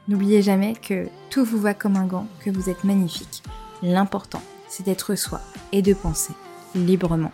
n'oubliez 0.09 0.43
jamais 0.43 0.75
que 0.75 1.09
tout 1.31 1.45
vous 1.45 1.61
va 1.61 1.75
comme 1.75 1.97
un 1.97 2.07
gant, 2.07 2.27
que 2.45 2.51
vous 2.51 2.69
êtes 2.69 2.85
magnifique. 2.85 3.43
L'important, 3.83 4.43
c'est 4.69 4.85
d'être 4.85 5.15
soi 5.15 5.41
et 5.73 5.83
de 5.83 5.95
penser 5.95 6.35
librement. 6.75 7.33